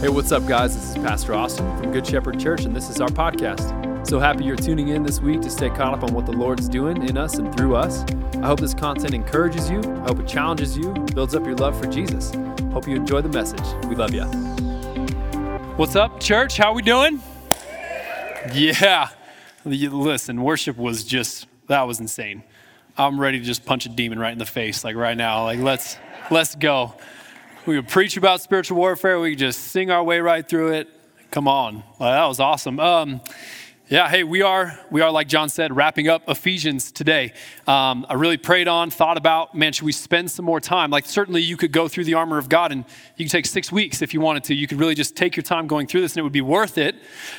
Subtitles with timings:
[0.00, 0.74] Hey, what's up, guys?
[0.74, 4.06] This is Pastor Austin from Good Shepherd Church, and this is our podcast.
[4.06, 6.68] So happy you're tuning in this week to stay caught up on what the Lord's
[6.68, 8.04] doing in us and through us.
[8.34, 11.80] I hope this content encourages you, I hope it challenges you, builds up your love
[11.80, 12.30] for Jesus.
[12.72, 13.64] Hope you enjoy the message.
[13.86, 14.24] We love you.
[15.76, 16.58] What's up, church?
[16.58, 17.22] How we doing?
[18.52, 19.08] Yeah.
[19.64, 22.44] Listen, worship was just that was insane.
[22.98, 25.44] I'm ready to just punch a demon right in the face, like right now.
[25.44, 25.96] Like let's
[26.30, 26.94] let's go.
[27.66, 29.18] We could preach about spiritual warfare.
[29.18, 30.88] We could just sing our way right through it.
[31.32, 32.78] Come on, well, that was awesome.
[32.78, 33.20] Um,
[33.88, 37.32] yeah, hey, we are we are like John said, wrapping up Ephesians today.
[37.66, 40.90] Um, I really prayed on, thought about, man, should we spend some more time?
[40.90, 42.84] Like certainly you could go through the armor of God, and
[43.16, 44.54] you could take six weeks if you wanted to.
[44.54, 46.78] You could really just take your time going through this, and it would be worth
[46.78, 46.94] it.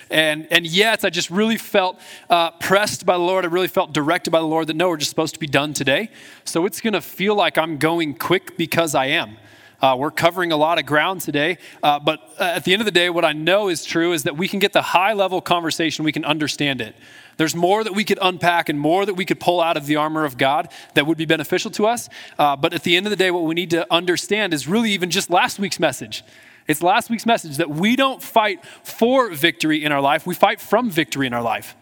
[0.10, 3.46] And and yet, I just really felt uh, pressed by the Lord.
[3.46, 5.74] I really felt directed by the Lord that no, we're just supposed to be done
[5.74, 6.10] today.
[6.44, 9.38] So it's to feel like I'm going quick because I am.
[9.82, 12.86] Uh, we're covering a lot of ground today, uh, but uh, at the end of
[12.86, 15.40] the day, what I know is true is that we can get the high level
[15.40, 16.96] conversation, we can understand it.
[17.38, 19.96] There's more that we could unpack and more that we could pull out of the
[19.96, 22.10] armor of God that would be beneficial to us.
[22.40, 24.92] Uh, but at the end of the day, what we need to understand is really
[24.92, 26.24] even just last week's message.
[26.68, 30.60] It's last week's message that we don't fight for victory in our life, we fight
[30.60, 31.76] from victory in our life.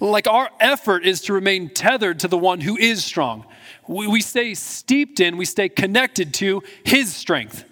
[0.00, 3.44] Like our effort is to remain tethered to the one who is strong
[3.88, 7.64] we, stay steeped in, we stay connected to His strength.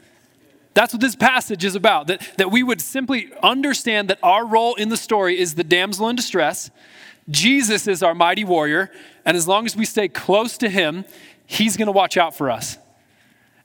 [0.74, 2.08] That's what this passage is about.
[2.08, 6.08] That, that we would simply understand that our role in the story is the damsel
[6.08, 6.70] in distress.
[7.30, 8.90] Jesus is our mighty warrior.
[9.24, 11.04] And as long as we stay close to him,
[11.46, 12.78] he's going to watch out for us.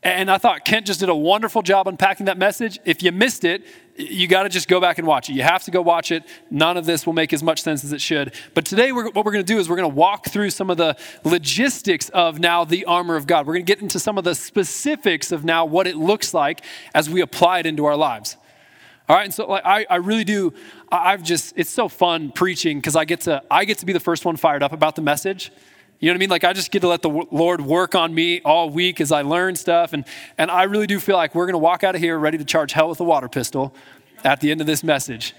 [0.03, 2.79] And I thought Kent just did a wonderful job unpacking that message.
[2.85, 3.63] If you missed it,
[3.95, 5.33] you got to just go back and watch it.
[5.33, 6.23] You have to go watch it.
[6.49, 8.33] None of this will make as much sense as it should.
[8.55, 10.71] But today, we're, what we're going to do is we're going to walk through some
[10.71, 13.45] of the logistics of now the armor of God.
[13.45, 16.63] We're going to get into some of the specifics of now what it looks like
[16.95, 18.37] as we apply it into our lives.
[19.07, 20.53] All right, and so like, I, I really do.
[20.91, 23.99] I've just it's so fun preaching because I get to I get to be the
[23.99, 25.51] first one fired up about the message.
[26.01, 26.29] You know what I mean?
[26.31, 29.21] Like I just get to let the Lord work on me all week as I
[29.21, 29.93] learn stuff.
[29.93, 30.03] And,
[30.35, 32.43] and I really do feel like we're going to walk out of here ready to
[32.43, 33.73] charge hell with a water pistol
[34.23, 35.35] at the end of this message.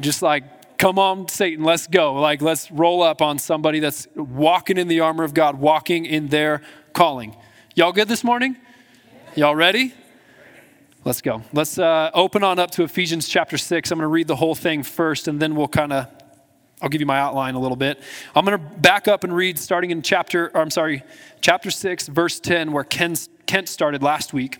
[0.00, 2.14] Just like, come on, Satan, let's go.
[2.14, 6.28] Like, let's roll up on somebody that's walking in the armor of God, walking in
[6.28, 6.60] their
[6.92, 7.34] calling.
[7.74, 8.58] Y'all good this morning?
[9.34, 9.94] Y'all ready?
[11.06, 11.42] Let's go.
[11.54, 13.90] Let's uh, open on up to Ephesians chapter 6.
[13.90, 16.08] I'm going to read the whole thing first, and then we'll kind of
[16.84, 17.98] I'll give you my outline a little bit.
[18.36, 21.02] I'm going to back up and read starting in chapter, I'm sorry,
[21.40, 24.58] chapter 6, verse 10, where Ken, Kent started last week.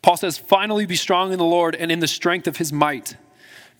[0.00, 3.18] Paul says, Finally be strong in the Lord and in the strength of his might.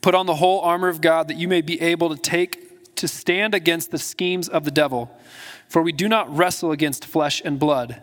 [0.03, 3.09] Put on the whole armor of God that you may be able to take to
[3.09, 5.11] stand against the schemes of the devil.
[5.69, 8.03] For we do not wrestle against flesh and blood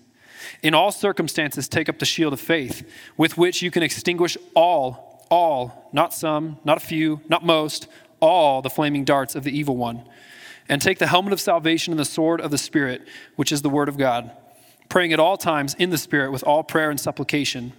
[0.61, 2.87] In all circumstances, take up the shield of faith,
[3.17, 7.87] with which you can extinguish all, all, not some, not a few, not most,
[8.19, 10.03] all the flaming darts of the evil one.
[10.69, 13.69] And take the helmet of salvation and the sword of the Spirit, which is the
[13.69, 14.31] word of God,
[14.89, 17.73] praying at all times in the Spirit with all prayer and supplication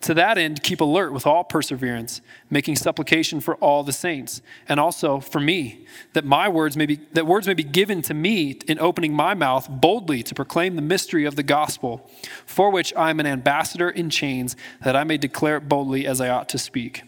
[0.00, 2.20] to that end, keep alert with all perseverance,
[2.50, 7.00] making supplication for all the saints, and also for me, that my words may be
[7.12, 10.82] that words may be given to me in opening my mouth boldly to proclaim the
[10.82, 12.08] mystery of the gospel,
[12.46, 14.54] for which I am an ambassador in chains,
[14.84, 17.02] that I may declare it boldly as I ought to speak.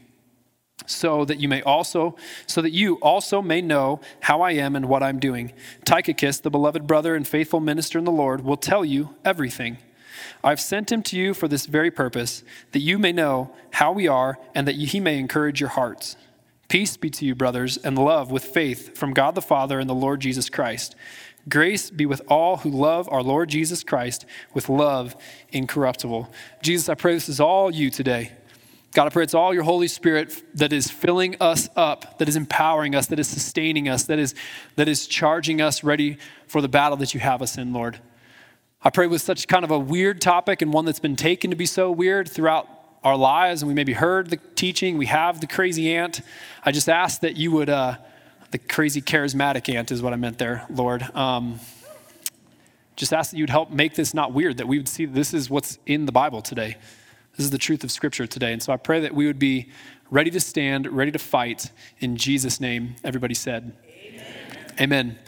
[0.86, 4.86] So that you may also, so that you also may know how I am and
[4.86, 5.52] what I'm doing.
[5.84, 9.78] Tychicus, the beloved brother and faithful minister in the Lord, will tell you everything.
[10.42, 12.42] I've sent him to you for this very purpose,
[12.72, 16.16] that you may know how we are and that he may encourage your hearts.
[16.68, 19.94] Peace be to you, brothers, and love with faith from God the Father and the
[19.94, 20.94] Lord Jesus Christ.
[21.48, 25.16] Grace be with all who love our Lord Jesus Christ with love
[25.50, 26.30] incorruptible.
[26.62, 28.32] Jesus, I pray this is all you today.
[28.92, 32.36] God, I pray it's all your Holy Spirit that is filling us up, that is
[32.36, 34.34] empowering us, that is sustaining us, that is,
[34.76, 36.18] that is charging us ready
[36.48, 38.00] for the battle that you have us in, Lord.
[38.82, 41.56] I pray with such kind of a weird topic and one that's been taken to
[41.56, 42.66] be so weird throughout
[43.04, 46.22] our lives, and we maybe heard the teaching, we have the crazy aunt.
[46.64, 47.96] I just ask that you would, uh,
[48.52, 51.02] the crazy charismatic aunt is what I meant there, Lord.
[51.14, 51.60] Um,
[52.96, 55.50] just ask that you'd help make this not weird, that we would see this is
[55.50, 56.78] what's in the Bible today.
[57.36, 58.54] This is the truth of Scripture today.
[58.54, 59.68] And so I pray that we would be
[60.10, 61.70] ready to stand, ready to fight.
[61.98, 64.80] In Jesus' name, everybody said, Amen.
[64.80, 65.18] Amen.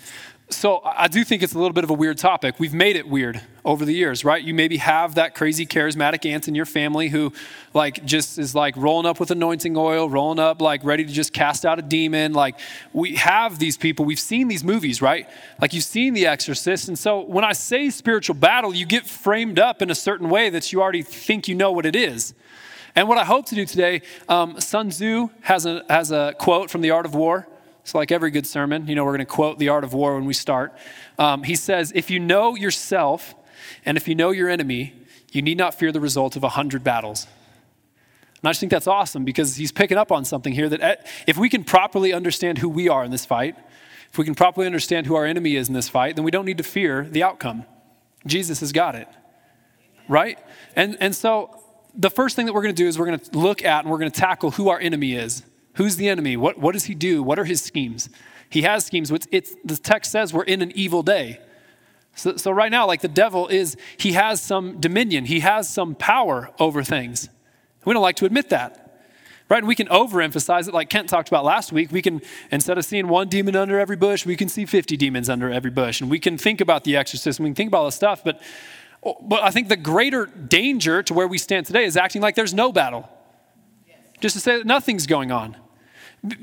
[0.52, 2.56] So I do think it's a little bit of a weird topic.
[2.58, 4.42] We've made it weird over the years, right?
[4.42, 7.32] You maybe have that crazy charismatic aunt in your family who
[7.72, 11.32] like just is like rolling up with anointing oil, rolling up like ready to just
[11.32, 12.32] cast out a demon.
[12.34, 12.58] Like
[12.92, 14.04] we have these people.
[14.04, 15.28] We've seen these movies, right?
[15.60, 16.88] Like you've seen The Exorcist.
[16.88, 20.50] And so when I say spiritual battle, you get framed up in a certain way
[20.50, 22.34] that you already think you know what it is.
[22.94, 26.70] And what I hope to do today, um, Sun Tzu has a, has a quote
[26.70, 27.48] from The Art of War.
[27.84, 30.14] So, like every good sermon, you know, we're going to quote The Art of War
[30.14, 30.72] when we start.
[31.18, 33.34] Um, he says, If you know yourself
[33.84, 34.94] and if you know your enemy,
[35.32, 37.26] you need not fear the result of a hundred battles.
[38.42, 40.96] And I just think that's awesome because he's picking up on something here that eh,
[41.26, 43.56] if we can properly understand who we are in this fight,
[44.10, 46.44] if we can properly understand who our enemy is in this fight, then we don't
[46.44, 47.64] need to fear the outcome.
[48.26, 49.08] Jesus has got it.
[50.08, 50.38] Right?
[50.76, 51.62] And, and so
[51.94, 53.90] the first thing that we're going to do is we're going to look at and
[53.90, 55.44] we're going to tackle who our enemy is.
[55.74, 56.36] Who's the enemy?
[56.36, 57.22] What, what does he do?
[57.22, 58.08] What are his schemes?
[58.48, 59.10] He has schemes.
[59.10, 61.40] It's, it's, the text says we're in an evil day.
[62.14, 65.94] So, so, right now, like the devil is, he has some dominion, he has some
[65.94, 67.30] power over things.
[67.86, 68.78] We don't like to admit that.
[69.48, 69.58] Right?
[69.58, 71.90] And we can overemphasize it, like Kent talked about last week.
[71.90, 75.28] We can, instead of seeing one demon under every bush, we can see 50 demons
[75.28, 76.00] under every bush.
[76.00, 78.22] And we can think about the exorcist, we can think about all this stuff.
[78.24, 78.40] But,
[79.02, 82.54] but I think the greater danger to where we stand today is acting like there's
[82.54, 83.08] no battle.
[84.20, 85.56] Just to say that nothing's going on.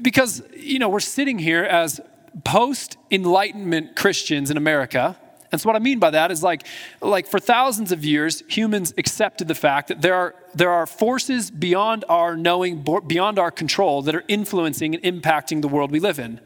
[0.01, 2.01] Because, you know, we're sitting here as
[2.43, 5.17] post Enlightenment Christians in America.
[5.51, 6.65] And so what I mean by that is like,
[7.01, 11.49] like for thousands of years, humans accepted the fact that there are, there are forces
[11.49, 16.19] beyond our knowing, beyond our control that are influencing and impacting the world we live
[16.19, 16.39] in.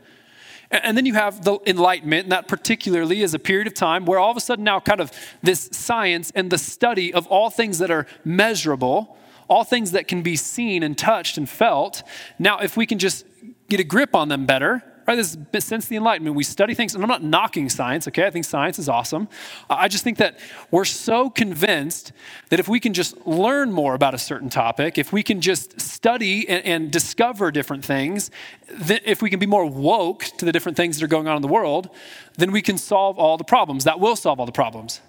[0.71, 4.17] And then you have the Enlightenment, and that particularly is a period of time where
[4.17, 5.11] all of a sudden now kind of
[5.43, 9.17] this science and the study of all things that are measurable
[9.47, 12.03] all things that can be seen and touched and felt.
[12.39, 13.25] Now, if we can just
[13.69, 15.15] get a grip on them better, right?
[15.15, 18.25] This is since the Enlightenment, we study things, and I'm not knocking science, okay?
[18.25, 19.27] I think science is awesome.
[19.69, 20.39] I just think that
[20.71, 22.11] we're so convinced
[22.49, 25.79] that if we can just learn more about a certain topic, if we can just
[25.79, 28.31] study and, and discover different things,
[28.67, 31.41] if we can be more woke to the different things that are going on in
[31.41, 31.89] the world,
[32.37, 33.83] then we can solve all the problems.
[33.83, 35.01] That will solve all the problems.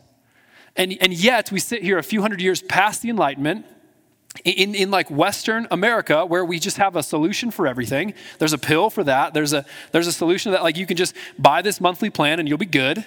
[0.76, 3.64] And, and yet, we sit here a few hundred years past the Enlightenment,
[4.42, 8.58] in, in like Western America, where we just have a solution for everything, there's a
[8.58, 9.32] pill for that.
[9.32, 12.48] There's a, there's a solution that like you can just buy this monthly plan and
[12.48, 13.06] you'll be good.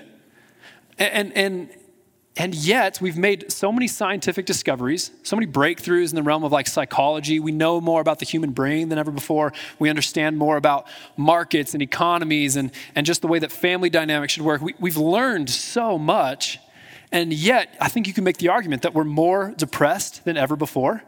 [0.98, 1.70] And, and,
[2.38, 6.54] and yet we've made so many scientific discoveries, so many breakthroughs in the realm of
[6.54, 7.40] like psychology.
[7.40, 9.52] We know more about the human brain than ever before.
[9.80, 10.88] We understand more about
[11.18, 14.62] markets and economies and, and just the way that family dynamics should work.
[14.62, 16.60] We, we've learned so much.
[17.12, 20.56] And yet, I think you can make the argument that we're more depressed than ever
[20.56, 21.04] before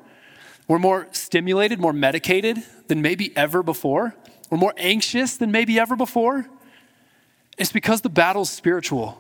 [0.70, 4.16] we're more stimulated, more medicated than maybe ever before.
[4.52, 6.48] We're more anxious than maybe ever before.
[7.58, 9.20] It's because the battle's spiritual.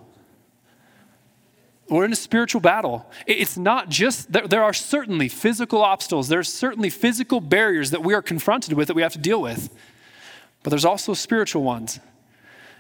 [1.89, 3.09] We're in a spiritual battle.
[3.25, 8.13] It's not just, there are certainly physical obstacles, there are certainly physical barriers that we
[8.13, 9.75] are confronted with that we have to deal with,
[10.61, 11.99] but there's also spiritual ones.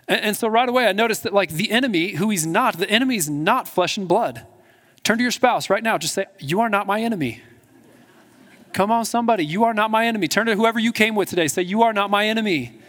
[0.07, 3.15] And, so right away, I noticed that, like, the enemy, who he's not, the enemy
[3.15, 4.45] is not flesh and blood.
[5.03, 7.41] Turn to your spouse right now, just say, You are not my enemy.
[8.73, 9.45] Come on, somebody.
[9.45, 10.27] You are not my enemy.
[10.27, 11.47] Turn to whoever you came with today.
[11.47, 12.79] Say, You are not my enemy.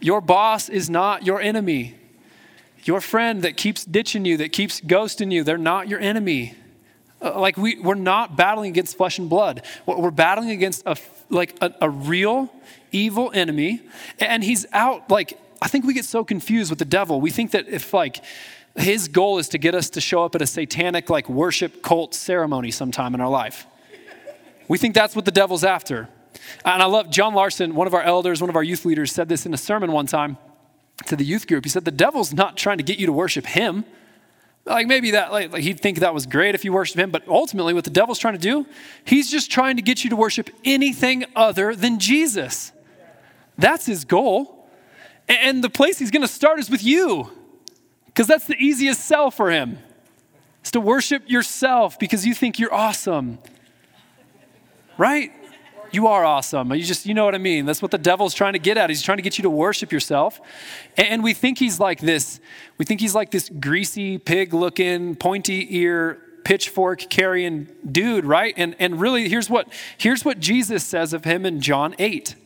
[0.00, 1.94] Your boss is not your enemy.
[2.84, 6.56] Your friend that keeps ditching you, that keeps ghosting you, they're not your enemy.
[7.20, 9.62] Uh, like we, we're not battling against flesh and blood.
[9.86, 10.96] We're battling against a,
[11.30, 12.52] like a, a real
[12.90, 13.82] evil enemy.
[14.18, 17.20] And he's out, like, I think we get so confused with the devil.
[17.20, 18.24] We think that if like
[18.76, 22.14] his goal is to get us to show up at a satanic like worship cult
[22.14, 23.66] ceremony sometime in our life.
[24.68, 26.08] We think that's what the devil's after.
[26.64, 29.28] And I love John Larson, one of our elders, one of our youth leaders, said
[29.28, 30.38] this in a sermon one time
[31.06, 31.64] to the youth group.
[31.64, 33.84] He said, The devil's not trying to get you to worship him.
[34.64, 37.26] Like maybe that, like, like he'd think that was great if you worship him, but
[37.26, 38.66] ultimately, what the devil's trying to do,
[39.04, 42.70] he's just trying to get you to worship anything other than Jesus.
[43.58, 44.68] That's his goal.
[45.28, 47.30] And the place he's going to start is with you,
[48.06, 49.78] because that's the easiest sell for him.
[50.64, 53.38] Is to worship yourself because you think you're awesome
[54.98, 55.32] right?
[55.92, 56.72] You are awesome.
[56.72, 57.66] You just, you know what I mean?
[57.66, 58.88] That's what the devil's trying to get at.
[58.88, 60.40] He's trying to get you to worship yourself.
[60.96, 62.40] And we think he's like this,
[62.78, 68.54] we think he's like this greasy, pig looking, pointy ear, pitchfork carrying dude, right?
[68.56, 69.68] And, and really, here's what,
[69.98, 72.36] here's what Jesus says of him in John 8.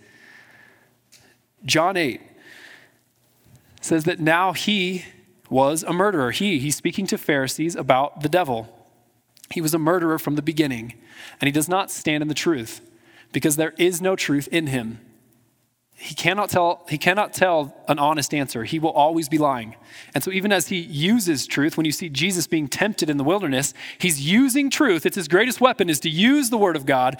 [1.65, 2.21] John 8
[3.81, 5.05] says that now he
[5.49, 6.33] was a murderer.
[6.33, 8.75] He, he's speaking to Pharisees about the devil.
[9.50, 10.95] He was a murderer from the beginning,
[11.41, 12.81] and he does not stand in the truth,
[13.33, 15.00] because there is no truth in him.
[15.99, 18.65] He cannot tell, he cannot tell an honest answer.
[18.65, 19.76] He will always be lying.
[20.15, 23.25] And so, even as he uses truth, when you see Jesus being tempted in the
[23.25, 25.07] wilderness, he's using truth.
[25.07, 27.17] It's his greatest weapon is to use the word of God,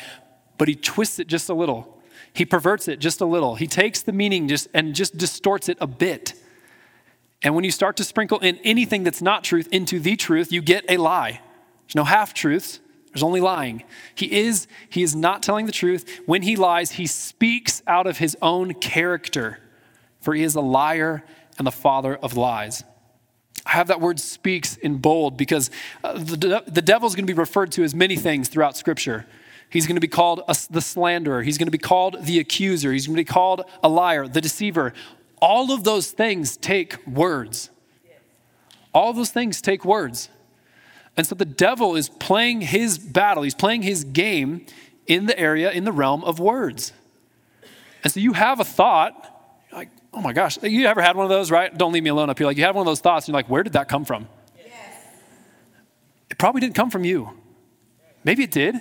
[0.59, 2.03] but he twists it just a little.
[2.35, 3.55] He perverts it just a little.
[3.55, 6.35] He takes the meaning just and just distorts it a bit.
[7.43, 10.61] And when you start to sprinkle in anything that's not truth into the truth, you
[10.61, 11.41] get a lie.
[11.87, 12.81] There's no half truths.
[13.09, 13.83] There's only lying.
[14.15, 16.21] He is he is not telling the truth.
[16.27, 19.59] When he lies, he speaks out of his own character.
[20.21, 21.25] For he is a liar
[21.57, 22.85] and the father of lies.
[23.65, 25.71] I have that word speaks in bold because
[26.05, 29.27] uh, the, the devil is going to be referred to as many things throughout Scripture.
[29.69, 31.43] He's going to be called a, the slanderer.
[31.43, 32.93] He's going to be called the accuser.
[32.93, 34.93] He's going to be called a liar, the deceiver.
[35.41, 37.71] All of those things take words.
[38.95, 40.29] All those things take words.
[41.17, 44.67] And so the devil is playing his battle, he's playing his game
[45.07, 46.93] in the area, in the realm of words.
[48.05, 49.15] And so you have a thought,
[49.73, 51.77] like, oh my gosh, you ever had one of those, right?
[51.77, 52.47] Don't leave me alone up here.
[52.47, 54.29] Like, you have one of those thoughts, and you're like, where did that come from?
[54.57, 54.75] Yes.
[56.31, 57.31] It probably didn't come from you.
[58.25, 58.77] Maybe it did.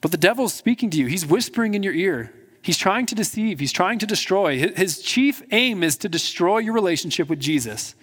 [0.00, 2.32] But the devil's speaking to you, he's whispering in your ear.
[2.60, 4.58] He's trying to deceive, he's trying to destroy.
[4.58, 7.94] His chief aim is to destroy your relationship with Jesus.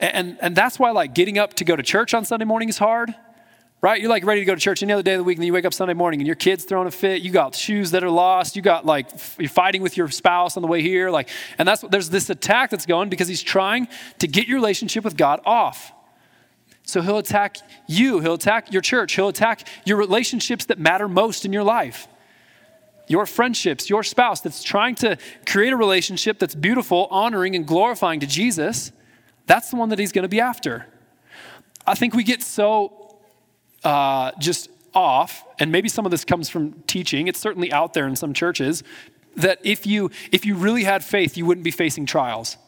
[0.00, 2.78] And, and that's why, like, getting up to go to church on Sunday morning is
[2.78, 3.12] hard,
[3.80, 4.00] right?
[4.00, 5.46] You're like ready to go to church any other day of the week, and then
[5.48, 7.22] you wake up Sunday morning and your kid's throwing a fit.
[7.22, 8.54] You got shoes that are lost.
[8.54, 11.10] You got, like, you're fighting with your spouse on the way here.
[11.10, 11.28] Like,
[11.58, 13.88] and that's there's this attack that's going because he's trying
[14.20, 15.92] to get your relationship with God off.
[16.84, 21.44] So he'll attack you, he'll attack your church, he'll attack your relationships that matter most
[21.44, 22.08] in your life.
[23.08, 28.20] Your friendships, your spouse that's trying to create a relationship that's beautiful, honoring, and glorifying
[28.20, 28.92] to Jesus.
[29.48, 30.86] That's the one that he's going to be after.
[31.86, 33.16] I think we get so
[33.82, 37.26] uh, just off, and maybe some of this comes from teaching.
[37.26, 38.84] It's certainly out there in some churches
[39.36, 42.58] that if you if you really had faith, you wouldn't be facing trials.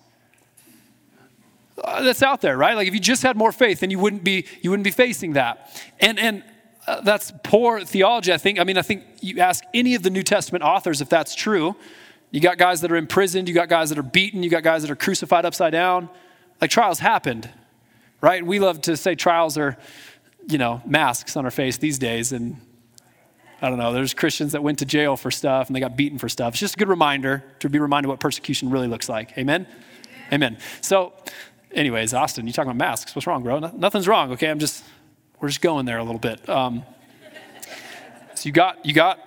[1.83, 2.75] Uh, that's out there, right?
[2.75, 5.35] Like if you just had more faith, then you wouldn't be you wouldn't be facing
[5.35, 5.83] that.
[6.01, 6.43] And and
[6.87, 8.33] uh, that's poor theology.
[8.33, 8.59] I think.
[8.59, 11.77] I mean, I think you ask any of the New Testament authors if that's true.
[12.31, 13.49] You got guys that are imprisoned.
[13.49, 14.43] You got guys that are beaten.
[14.43, 16.09] You got guys that are crucified upside down.
[16.61, 17.49] Like trials happened,
[18.21, 18.45] right?
[18.45, 19.77] We love to say trials are,
[20.49, 22.57] you know, masks on our face these days, and
[23.63, 26.19] I don't know, there's Christians that went to jail for stuff and they got beaten
[26.19, 26.55] for stuff.
[26.55, 29.37] It's just a good reminder to be reminded what persecution really looks like.
[29.37, 29.67] Amen?
[30.33, 30.55] Amen.
[30.55, 30.59] Amen.
[30.81, 31.13] So
[31.73, 33.15] anyways, Austin, you talking about masks.
[33.15, 33.59] What's wrong, bro?
[33.59, 34.49] nothing's wrong, okay?
[34.49, 34.85] I'm just,
[35.41, 36.49] we're just going there a little bit.
[36.49, 36.85] Um,
[38.35, 39.19] so you got, you got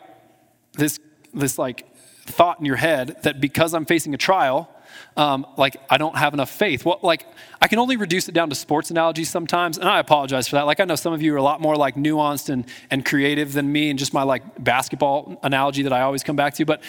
[0.73, 0.99] this,
[1.33, 1.85] this like
[2.25, 4.69] thought in your head that because I'm facing a trial,
[5.17, 6.85] um, like I don't have enough faith.
[6.85, 7.25] Well, like
[7.61, 10.65] I can only reduce it down to sports analogies sometimes, and I apologize for that.
[10.65, 13.53] Like I know some of you are a lot more like nuanced and, and creative
[13.53, 16.65] than me, and just my like basketball analogy that I always come back to.
[16.65, 16.81] But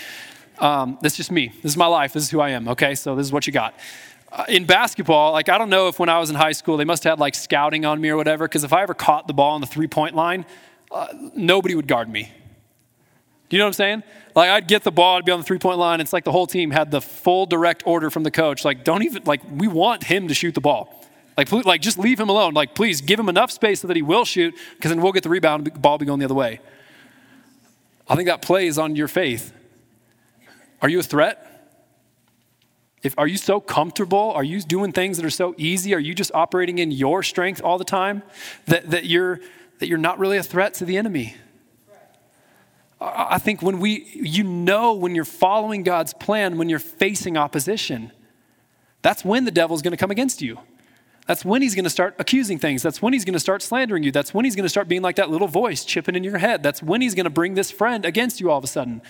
[0.59, 1.53] um, that's just me.
[1.63, 2.13] This is my life.
[2.13, 2.69] This is who I am.
[2.69, 3.75] Okay, so this is what you got.
[4.31, 6.85] Uh, in basketball, like I don't know if when I was in high school they
[6.85, 9.35] must have had like scouting on me or whatever, because if I ever caught the
[9.35, 10.45] ball on the three point line,
[10.91, 12.33] uh, nobody would guard me.
[13.55, 14.03] You know what I'm saying?
[14.35, 16.01] Like I'd get the ball, I'd be on the three point line.
[16.01, 18.65] It's like the whole team had the full direct order from the coach.
[18.65, 21.07] Like, don't even like we want him to shoot the ball.
[21.39, 22.53] Like, please, like just leave him alone.
[22.53, 25.23] Like, please give him enough space so that he will shoot, because then we'll get
[25.23, 26.59] the rebound, the ball be going the other way.
[28.09, 29.53] I think that plays on your faith.
[30.83, 31.71] Are you a threat?
[33.05, 34.33] If, are you so comfortable?
[34.33, 35.95] Are you doing things that are so easy?
[35.95, 38.25] Are you just operating in your strength all the time
[38.67, 39.39] that, that, you're,
[39.79, 41.37] that you're not really a threat to the enemy?
[43.05, 48.13] I think when we, you know, when you're following God's plan, when you're facing opposition,
[49.03, 50.59] that's when the devil's going to come against you.
[51.27, 52.83] That's when he's going to start accusing things.
[52.83, 54.13] That's when he's going to start slandering you.
[54.13, 56.63] That's when he's going to start being like that little voice chipping in your head.
[56.63, 59.01] That's when he's going to bring this friend against you all of a sudden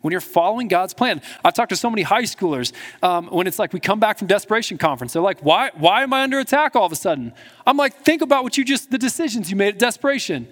[0.00, 1.20] when you're following God's plan.
[1.44, 4.28] I've talked to so many high schoolers um, when it's like we come back from
[4.28, 5.12] desperation conference.
[5.12, 7.32] They're like, why, why am I under attack all of a sudden?
[7.66, 10.48] I'm like, think about what you just, the decisions you made at desperation.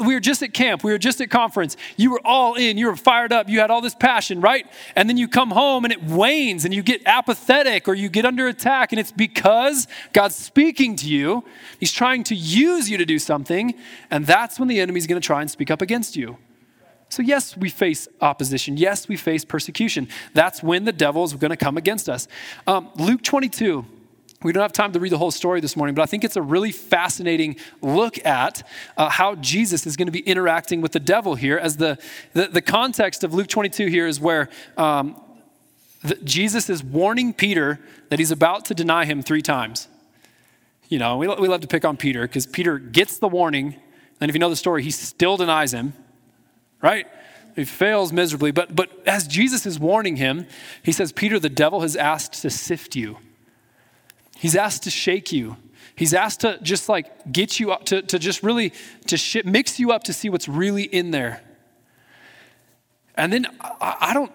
[0.00, 0.82] We were just at camp.
[0.82, 1.76] We were just at conference.
[1.96, 2.78] You were all in.
[2.78, 3.48] You were fired up.
[3.48, 4.66] You had all this passion, right?
[4.96, 8.24] And then you come home and it wanes and you get apathetic or you get
[8.24, 8.92] under attack.
[8.92, 11.44] And it's because God's speaking to you.
[11.78, 13.74] He's trying to use you to do something.
[14.10, 16.38] And that's when the enemy's going to try and speak up against you.
[17.10, 18.76] So, yes, we face opposition.
[18.76, 20.08] Yes, we face persecution.
[20.34, 22.28] That's when the devil is going to come against us.
[22.66, 23.84] Um, Luke 22.
[24.42, 26.36] We don't have time to read the whole story this morning, but I think it's
[26.36, 28.62] a really fascinating look at
[28.96, 31.58] uh, how Jesus is going to be interacting with the devil here.
[31.58, 31.98] As the,
[32.34, 35.20] the, the context of Luke 22 here is where um,
[36.02, 37.80] the, Jesus is warning Peter
[38.10, 39.88] that he's about to deny him three times.
[40.88, 43.74] You know, we, we love to pick on Peter because Peter gets the warning.
[44.20, 45.94] And if you know the story, he still denies him,
[46.80, 47.08] right?
[47.56, 48.52] He fails miserably.
[48.52, 50.46] But, but as Jesus is warning him,
[50.84, 53.18] he says, Peter, the devil has asked to sift you.
[54.38, 55.56] He's asked to shake you.
[55.96, 58.72] He's asked to just like get you up, to, to just really,
[59.08, 61.42] to sh- mix you up to see what's really in there.
[63.16, 64.30] And then I, I don't,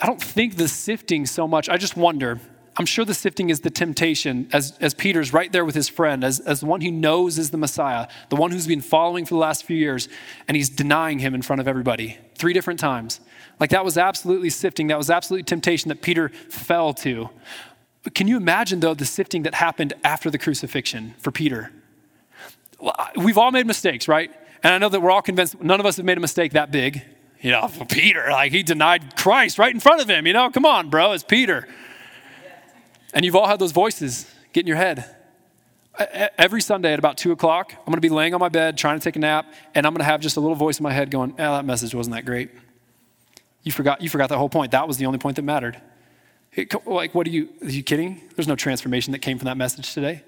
[0.00, 1.68] I don't think the sifting so much.
[1.68, 2.38] I just wonder,
[2.76, 6.22] I'm sure the sifting is the temptation as, as Peter's right there with his friend,
[6.22, 9.34] as, as the one he knows is the Messiah, the one who's been following for
[9.34, 10.08] the last few years,
[10.46, 13.18] and he's denying him in front of everybody three different times.
[13.58, 14.86] Like that was absolutely sifting.
[14.86, 17.28] That was absolutely temptation that Peter fell to.
[18.02, 21.72] But can you imagine, though, the sifting that happened after the crucifixion for Peter?
[23.16, 24.30] We've all made mistakes, right?
[24.62, 26.70] And I know that we're all convinced none of us have made a mistake that
[26.72, 27.02] big.
[27.40, 30.28] You know, for Peter, like he denied Christ right in front of him.
[30.28, 31.66] You know, come on, bro, it's Peter.
[33.12, 35.16] And you've all had those voices get in your head.
[36.38, 38.98] Every Sunday at about two o'clock, I'm going to be laying on my bed trying
[38.98, 40.92] to take a nap, and I'm going to have just a little voice in my
[40.92, 42.50] head going, "Oh, that message wasn't that great."
[43.64, 44.00] You forgot.
[44.00, 44.70] You forgot the whole point.
[44.70, 45.80] That was the only point that mattered.
[46.56, 47.48] Like, what are you?
[47.62, 48.20] Are you kidding?
[48.36, 50.22] There's no transformation that came from that message today.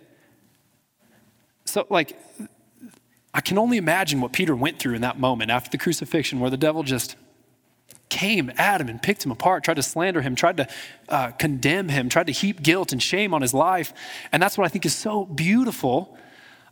[1.67, 2.19] So, like,
[3.35, 6.51] I can only imagine what Peter went through in that moment after the crucifixion, where
[6.51, 7.17] the devil just
[8.09, 10.69] came at him and picked him apart, tried to slander him, tried to
[11.09, 13.93] uh, condemn him, tried to heap guilt and shame on his life.
[14.31, 16.17] And that's what I think is so beautiful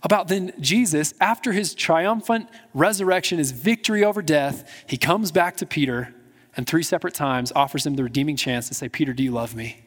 [0.02, 5.66] about then Jesus, after his triumphant resurrection, his victory over death, he comes back to
[5.66, 6.14] Peter
[6.56, 9.54] and three separate times offers him the redeeming chance to say, Peter, do you love
[9.54, 9.84] me?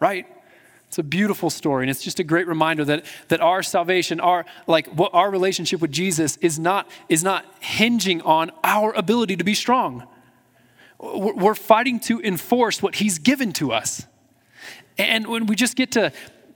[0.00, 0.26] Right?
[0.88, 4.44] It's a beautiful story, and it's just a great reminder that, that our salvation, our
[4.66, 9.44] like what our relationship with Jesus is not, is not hinging on our ability to
[9.44, 10.06] be strong.
[10.98, 14.06] We're fighting to enforce what He's given to us.
[14.98, 16.12] And when we just get to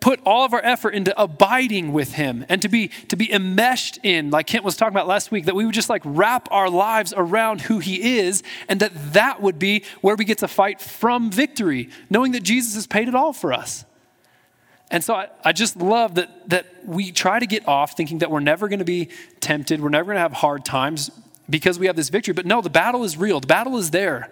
[0.06, 3.98] put all of our effort into abiding with him and to be to be enmeshed
[4.04, 6.70] in like kent was talking about last week that we would just like wrap our
[6.70, 10.80] lives around who he is and that that would be where we get to fight
[10.80, 13.84] from victory knowing that jesus has paid it all for us.
[14.92, 18.30] And so I, I just love that that we try to get off thinking that
[18.30, 19.08] we're never going to be
[19.40, 21.10] tempted we're never going to have hard times
[21.50, 22.32] because we have this victory.
[22.32, 23.40] But no the battle is real.
[23.40, 24.30] The battle is there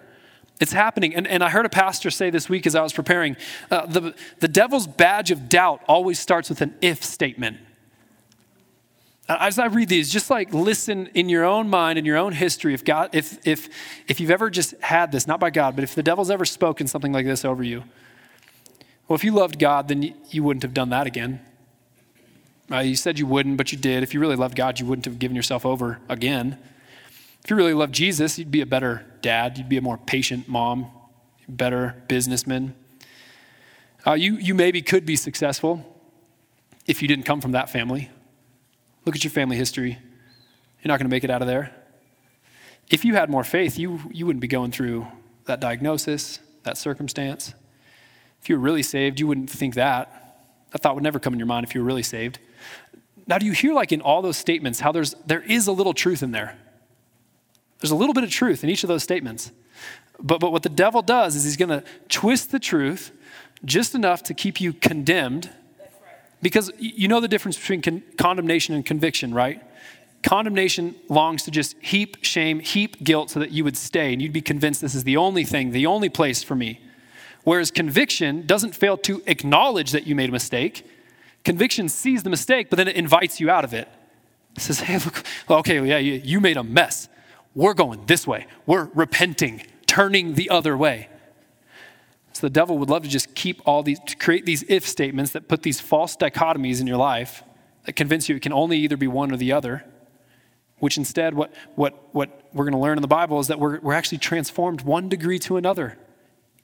[0.59, 1.15] it's happening.
[1.15, 3.35] And, and I heard a pastor say this week as I was preparing
[3.69, 7.57] uh, the, the devil's badge of doubt always starts with an if statement.
[9.27, 12.75] As I read these, just like listen in your own mind, in your own history,
[12.75, 13.69] if God, if if
[14.07, 16.85] if you've ever just had this, not by God, but if the devil's ever spoken
[16.85, 17.83] something like this over you,
[19.07, 21.39] well, if you loved God, then you, wouldn't have done that again.
[22.71, 24.01] Uh, you said you wouldn't, but you did.
[24.03, 26.57] If you really loved God, you wouldn't have given yourself over again.
[27.43, 30.47] If you really loved Jesus, you'd be a better dad, you'd be a more patient
[30.47, 30.85] mom,
[31.49, 32.75] better businessman.
[34.05, 35.83] Uh, you, you maybe could be successful
[36.85, 38.11] if you didn't come from that family.
[39.03, 39.97] Look at your family history.
[40.79, 41.73] You're not going to make it out of there.
[42.91, 45.07] If you had more faith, you, you wouldn't be going through
[45.45, 47.55] that diagnosis, that circumstance.
[48.43, 50.45] If you were really saved, you wouldn't think that.
[50.69, 52.37] That thought would never come in your mind if you were really saved.
[53.25, 55.95] Now, do you hear, like in all those statements, how there's, there is a little
[55.95, 56.59] truth in there?
[57.79, 59.51] There's a little bit of truth in each of those statements.
[60.19, 63.11] But, but what the devil does is he's going to twist the truth
[63.63, 65.49] just enough to keep you condemned.
[66.41, 69.61] Because you know the difference between con- condemnation and conviction, right?
[70.23, 74.33] Condemnation longs to just heap shame, heap guilt so that you would stay and you'd
[74.33, 76.81] be convinced this is the only thing, the only place for me.
[77.43, 80.89] Whereas conviction doesn't fail to acknowledge that you made a mistake.
[81.43, 83.87] Conviction sees the mistake, but then it invites you out of it.
[84.55, 87.07] It says, hey, look, okay, yeah, you made a mess.
[87.55, 88.47] We're going this way.
[88.65, 91.07] We're repenting, turning the other way.
[92.33, 95.31] So the devil would love to just keep all these, to create these if statements
[95.31, 97.43] that put these false dichotomies in your life
[97.85, 99.85] that convince you it can only either be one or the other.
[100.79, 103.79] Which instead, what, what, what we're going to learn in the Bible is that we're,
[103.79, 105.97] we're actually transformed one degree to another,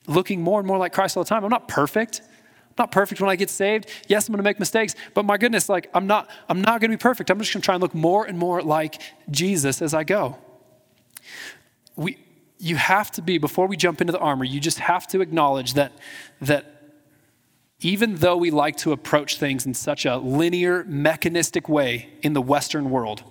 [0.08, 1.45] looking more and more like Christ all the time.
[1.45, 2.19] I'm not perfect.
[2.21, 3.89] I'm not perfect when I get saved.
[4.10, 6.91] Yes, I'm going to make mistakes, but my goodness, like I'm not, I'm not going
[6.91, 7.30] to be perfect.
[7.30, 10.38] I'm just going to try and look more and more like Jesus as I go
[11.95, 12.17] we,
[12.57, 15.73] you have to be, before we jump into the armor, you just have to acknowledge
[15.73, 15.91] that,
[16.41, 16.95] that
[17.79, 22.41] even though we like to approach things in such a linear, mechanistic way in the
[22.41, 23.23] Western world,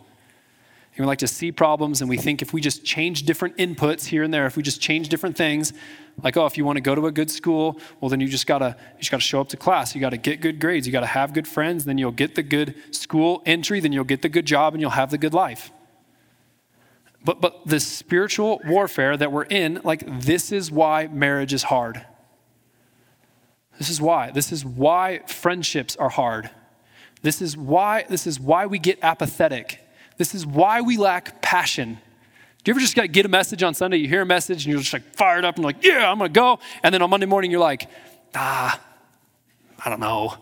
[1.01, 4.23] we like to see problems and we think if we just change different inputs here
[4.23, 5.73] and there, if we just change different things,
[6.23, 8.47] like, oh, if you want to go to a good school, well, then you just
[8.47, 9.95] gotta, you just gotta show up to class.
[9.95, 10.87] You gotta get good grades.
[10.87, 11.87] You gotta have good friends.
[11.87, 13.81] Then you'll get the good school entry.
[13.81, 15.73] Then you'll get the good job and you'll have the good life.
[17.25, 22.05] But, but the spiritual warfare that we're in, like, this is why marriage is hard.
[23.79, 24.31] This is why.
[24.31, 26.51] This is why friendships are hard.
[27.23, 29.81] This is why, this is why we get apathetic.
[30.17, 31.99] This is why we lack passion.
[32.63, 33.99] Do you ever just get a message on Sunday?
[33.99, 36.29] You hear a message and you're just like fired up and like, yeah, I'm gonna
[36.29, 36.59] go.
[36.83, 37.89] And then on Monday morning, you're like,
[38.35, 38.79] ah,
[39.83, 40.29] I don't know.
[40.29, 40.39] I'm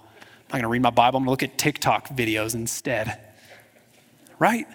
[0.52, 1.18] not gonna read my Bible.
[1.18, 3.20] I'm gonna look at TikTok videos instead.
[4.40, 4.66] Right?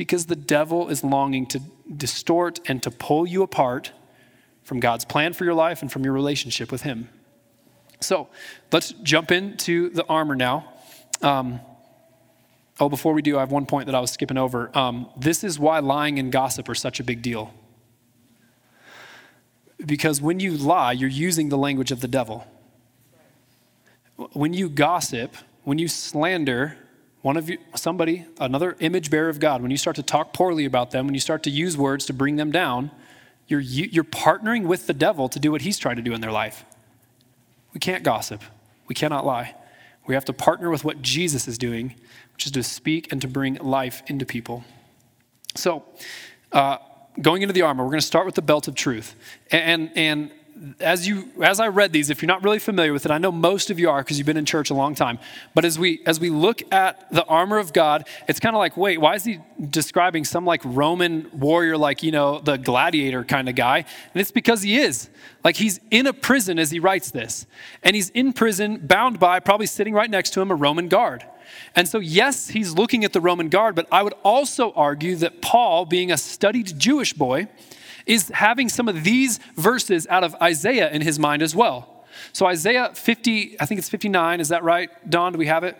[0.00, 1.60] Because the devil is longing to
[1.94, 3.92] distort and to pull you apart
[4.62, 7.10] from God's plan for your life and from your relationship with Him.
[8.00, 8.30] So
[8.72, 10.72] let's jump into the armor now.
[11.20, 11.60] Um,
[12.80, 14.74] Oh, before we do, I have one point that I was skipping over.
[14.74, 17.52] Um, this is why lying and gossip are such a big deal.
[19.84, 22.46] Because when you lie, you're using the language of the devil.
[24.32, 26.78] When you gossip, when you slander
[27.22, 30.64] one of you, somebody, another image bearer of God, when you start to talk poorly
[30.64, 32.90] about them, when you start to use words to bring them down,
[33.46, 36.32] you're, you're partnering with the devil to do what he's trying to do in their
[36.32, 36.64] life.
[37.74, 38.42] We can't gossip.
[38.86, 39.54] We cannot lie.
[40.06, 41.94] We have to partner with what Jesus is doing
[42.40, 44.64] which is to speak and to bring life into people.
[45.56, 45.84] So,
[46.52, 46.78] uh,
[47.20, 49.14] going into the armor, we're going to start with the belt of truth.
[49.50, 50.30] And, and
[50.78, 53.32] as you as I read these, if you're not really familiar with it, I know
[53.32, 55.18] most of you are because you've been in church a long time.
[55.54, 58.76] But as we as we look at the armor of God, it's kind of like,
[58.76, 59.38] wait, why is he
[59.70, 63.78] describing some like Roman warrior, like you know the gladiator kind of guy?
[63.78, 65.08] And it's because he is.
[65.42, 67.46] Like he's in a prison as he writes this,
[67.82, 71.24] and he's in prison, bound by probably sitting right next to him a Roman guard.
[71.74, 75.42] And so, yes, he's looking at the Roman guard, but I would also argue that
[75.42, 77.48] Paul, being a studied Jewish boy,
[78.06, 82.04] is having some of these verses out of Isaiah in his mind as well.
[82.32, 84.90] So, Isaiah 50, I think it's 59, is that right?
[85.08, 85.76] Don, do we have it?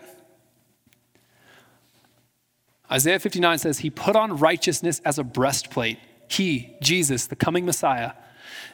[2.91, 5.99] Isaiah 59 says, He put on righteousness as a breastplate.
[6.27, 8.13] He, Jesus, the coming Messiah,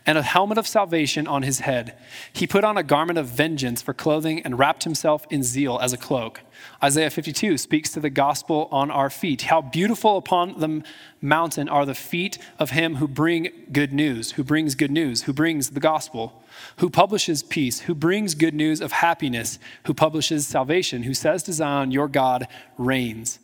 [0.08, 1.93] and a helmet of salvation on his head.
[2.32, 5.91] He put on a garment of vengeance for clothing and wrapped himself in zeal as
[5.91, 6.41] a cloak.
[6.82, 9.43] Isaiah 52 speaks to the gospel on our feet.
[9.43, 10.82] How beautiful upon the
[11.22, 15.34] mountain are the feet of him who bring good news, who brings good news, who
[15.34, 16.41] brings the gospel,
[16.78, 21.54] who publishes peace, who brings good news of happiness, who publishes salvation, who says to
[21.54, 23.39] Zion, Your God reigns.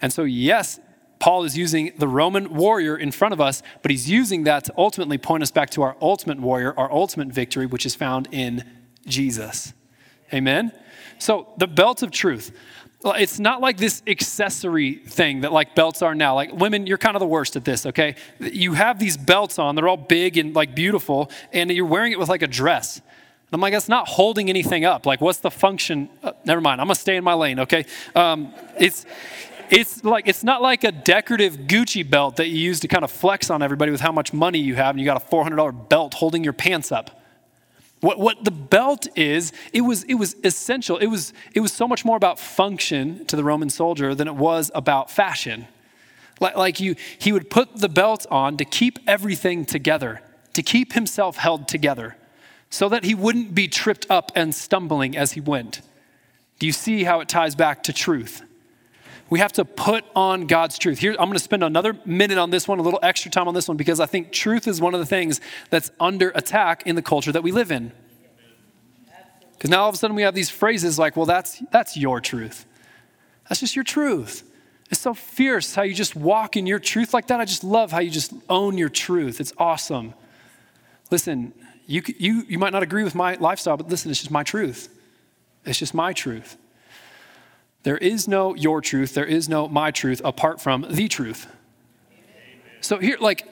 [0.00, 0.78] And so, yes,
[1.28, 4.72] Paul is using the Roman warrior in front of us, but he's using that to
[4.78, 8.64] ultimately point us back to our ultimate warrior, our ultimate victory, which is found in
[9.04, 9.74] Jesus.
[10.32, 10.72] Amen?
[11.18, 12.56] So, the belt of truth.
[13.04, 16.34] It's not like this accessory thing that like belts are now.
[16.34, 18.14] Like women, you're kind of the worst at this, okay?
[18.40, 22.18] You have these belts on, they're all big and like beautiful, and you're wearing it
[22.18, 23.02] with like a dress.
[23.52, 25.04] I'm like, that's not holding anything up.
[25.04, 26.08] Like, what's the function?
[26.22, 27.84] Uh, never mind, I'm gonna stay in my lane, okay?
[28.14, 29.04] Um, it's,
[29.70, 33.10] it's like it's not like a decorative Gucci belt that you use to kind of
[33.10, 36.14] flex on everybody with how much money you have and you got a $400 belt
[36.14, 37.18] holding your pants up.
[38.00, 40.98] What, what the belt is, it was, it was essential.
[40.98, 44.36] It was, it was so much more about function to the Roman soldier than it
[44.36, 45.66] was about fashion.
[46.40, 50.92] Like, like you, he would put the belt on to keep everything together, to keep
[50.92, 52.16] himself held together,
[52.70, 55.80] so that he wouldn't be tripped up and stumbling as he went.
[56.60, 58.42] Do you see how it ties back to truth?
[59.30, 60.98] We have to put on God's truth.
[60.98, 63.54] Here, I'm going to spend another minute on this one, a little extra time on
[63.54, 66.96] this one, because I think truth is one of the things that's under attack in
[66.96, 67.92] the culture that we live in.
[69.52, 72.20] Because now all of a sudden we have these phrases like, well, that's, that's your
[72.20, 72.64] truth.
[73.48, 74.44] That's just your truth.
[74.90, 77.40] It's so fierce how you just walk in your truth like that.
[77.40, 79.40] I just love how you just own your truth.
[79.40, 80.14] It's awesome.
[81.10, 81.52] Listen,
[81.86, 84.88] you, you, you might not agree with my lifestyle, but listen, it's just my truth.
[85.64, 86.56] It's just my truth.
[87.88, 91.46] There is no your truth, there is no my truth apart from the truth.
[92.82, 93.48] So here, like,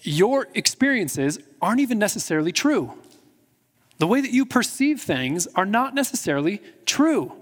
[0.00, 2.94] your experiences aren't even necessarily true.
[3.98, 7.34] The way that you perceive things are not necessarily true.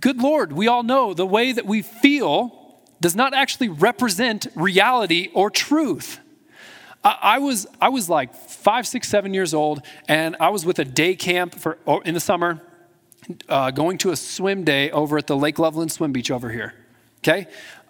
[0.00, 5.28] Good Lord, we all know the way that we feel does not actually represent reality
[5.34, 6.18] or truth.
[7.04, 10.84] I, was, I was like five, six, seven years old, and I was with a
[10.84, 12.60] day camp for, oh, in the summer
[13.48, 16.74] uh, going to a swim day over at the Lake Loveland Swim Beach over here.
[17.18, 17.46] Okay?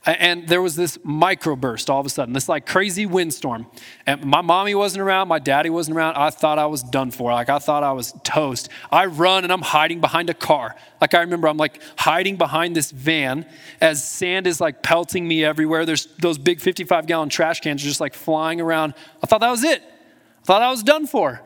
[0.06, 3.66] And there was this microburst all of a sudden, this like crazy windstorm.
[4.06, 6.14] And my mommy wasn't around, my daddy wasn't around.
[6.14, 7.32] I thought I was done for.
[7.32, 8.68] Like I thought I was toast.
[8.92, 10.76] I run and I'm hiding behind a car.
[11.00, 13.46] Like I remember I'm like hiding behind this van
[13.80, 15.84] as sand is like pelting me everywhere.
[15.84, 18.94] There's those big 55 gallon trash cans are just like flying around.
[19.24, 19.82] I thought that was it.
[19.82, 21.42] I thought I was done for.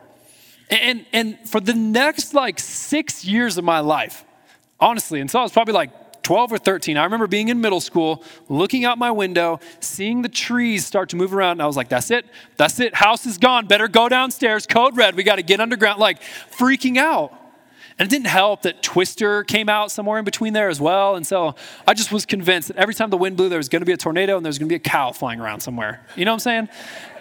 [0.71, 4.23] And, and for the next like six years of my life,
[4.79, 8.23] honestly, until I was probably like 12 or 13, I remember being in middle school,
[8.47, 11.89] looking out my window, seeing the trees start to move around, and I was like,
[11.89, 15.43] that's it, that's it, house is gone, better go downstairs, code red, we got to
[15.43, 17.33] get underground, like freaking out.
[17.99, 21.15] And it didn't help that Twister came out somewhere in between there as well.
[21.15, 21.55] And so
[21.85, 23.91] I just was convinced that every time the wind blew, there was going to be
[23.91, 26.03] a tornado and there was going to be a cow flying around somewhere.
[26.15, 26.69] You know what I'm saying?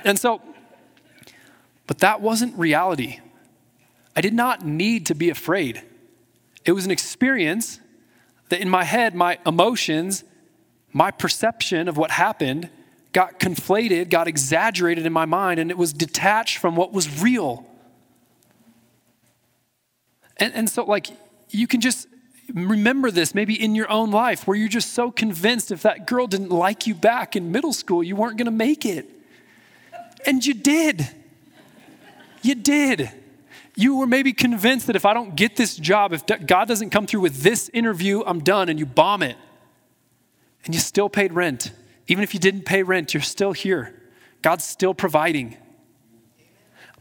[0.04, 0.40] And so,
[1.86, 3.18] but that wasn't reality.
[4.16, 5.82] I did not need to be afraid.
[6.64, 7.80] It was an experience
[8.48, 10.24] that in my head, my emotions,
[10.92, 12.68] my perception of what happened
[13.12, 17.66] got conflated, got exaggerated in my mind, and it was detached from what was real.
[20.36, 21.08] And, and so, like,
[21.50, 22.06] you can just
[22.54, 26.26] remember this maybe in your own life where you're just so convinced if that girl
[26.26, 29.08] didn't like you back in middle school, you weren't going to make it.
[30.26, 31.08] And you did.
[32.42, 33.10] You did.
[33.80, 37.06] You were maybe convinced that if I don't get this job, if God doesn't come
[37.06, 39.38] through with this interview, I'm done, and you bomb it.
[40.66, 41.72] And you still paid rent.
[42.06, 43.98] Even if you didn't pay rent, you're still here.
[44.42, 45.56] God's still providing.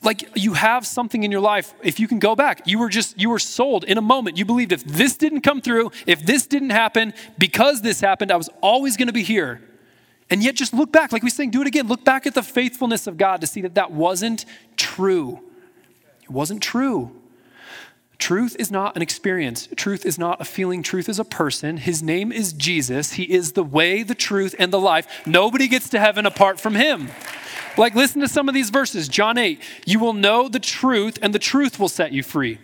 [0.01, 3.19] Like you have something in your life, if you can go back, you were just,
[3.19, 4.37] you were sold in a moment.
[4.37, 8.37] You believed if this didn't come through, if this didn't happen, because this happened, I
[8.37, 9.61] was always going to be here.
[10.29, 11.89] And yet just look back, like we saying, do it again.
[11.89, 14.45] Look back at the faithfulness of God to see that that wasn't
[14.77, 15.43] true.
[16.29, 17.11] It wasn't true.
[18.19, 19.69] Truth is not an experience.
[19.77, 20.83] Truth is not a feeling.
[20.83, 21.77] Truth is a person.
[21.77, 23.13] His name is Jesus.
[23.13, 25.25] He is the way, the truth, and the life.
[25.25, 27.09] Nobody gets to heaven apart from him.
[27.77, 29.07] Like, listen to some of these verses.
[29.07, 32.59] John 8, you will know the truth, and the truth will set you free.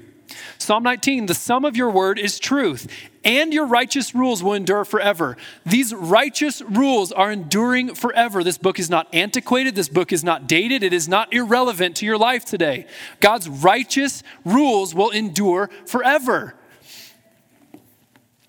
[0.57, 2.87] Psalm 19, the sum of your word is truth,
[3.23, 5.37] and your righteous rules will endure forever.
[5.65, 8.43] These righteous rules are enduring forever.
[8.43, 12.05] This book is not antiquated, this book is not dated, it is not irrelevant to
[12.05, 12.85] your life today.
[13.19, 16.55] God's righteous rules will endure forever.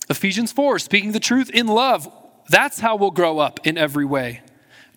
[0.09, 2.09] Ephesians 4, speaking the truth in love,
[2.49, 4.43] that's how we'll grow up in every way.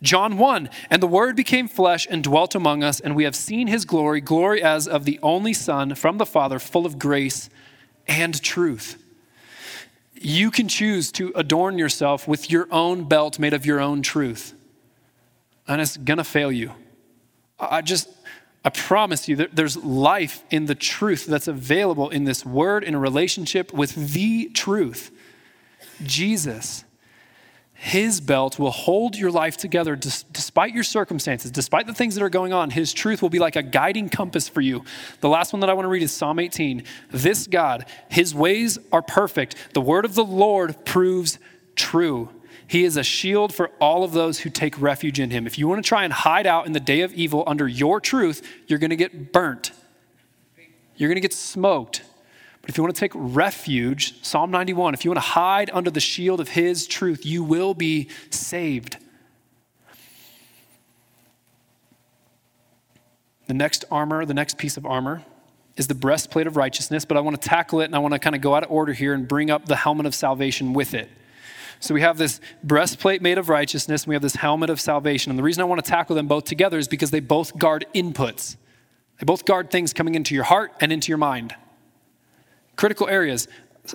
[0.01, 3.67] John 1, and the Word became flesh and dwelt among us, and we have seen
[3.67, 7.49] his glory, glory as of the only Son from the Father, full of grace
[8.07, 9.01] and truth.
[10.13, 14.53] You can choose to adorn yourself with your own belt made of your own truth,
[15.67, 16.71] and it's gonna fail you.
[17.59, 18.07] I just,
[18.63, 22.99] I promise you there's life in the truth that's available in this word in a
[22.99, 25.12] relationship with the truth,
[26.03, 26.85] Jesus.
[27.81, 32.29] His belt will hold your life together despite your circumstances, despite the things that are
[32.29, 32.71] going on.
[32.71, 34.83] His truth will be like a guiding compass for you.
[35.21, 36.83] The last one that I want to read is Psalm 18.
[37.09, 39.55] This God, his ways are perfect.
[39.73, 41.39] The word of the Lord proves
[41.77, 42.27] true.
[42.67, 45.47] He is a shield for all of those who take refuge in him.
[45.47, 48.01] If you want to try and hide out in the day of evil under your
[48.01, 49.71] truth, you're going to get burnt.
[50.97, 52.03] You're going to get smoked.
[52.69, 55.89] But if you want to take refuge, Psalm 91, if you want to hide under
[55.89, 58.97] the shield of his truth, you will be saved.
[63.47, 65.23] The next armor, the next piece of armor,
[65.77, 68.19] is the breastplate of righteousness, but I want to tackle it and I want to
[68.19, 70.93] kind of go out of order here and bring up the helmet of salvation with
[70.93, 71.10] it.
[71.79, 75.32] So we have this breastplate made of righteousness, and we have this helmet of salvation.
[75.32, 77.88] And the reason I want to tackle them both together is because they both guard
[77.95, 78.58] inputs.
[79.19, 81.55] They both guard things coming into your heart and into your mind
[82.79, 83.47] critical areas.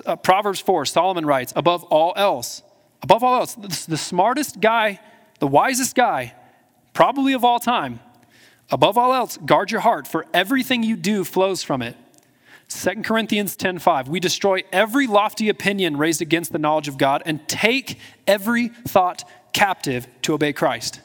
[0.05, 2.61] Uh, Proverbs 4, Solomon writes, above all else,
[3.01, 4.99] above all else, the, the smartest guy,
[5.39, 6.35] the wisest guy,
[6.93, 7.99] probably of all time,
[8.69, 11.97] above all else, guard your heart, for everything you do flows from it.
[12.69, 17.47] 2 Corinthians 10:5 We destroy every lofty opinion raised against the knowledge of God and
[17.47, 21.01] take every thought captive to obey Christ.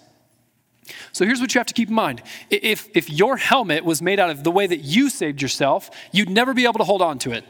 [1.13, 2.23] So here's what you have to keep in mind.
[2.51, 6.29] If, if your helmet was made out of the way that you saved yourself, you'd
[6.29, 7.45] never be able to hold on to it.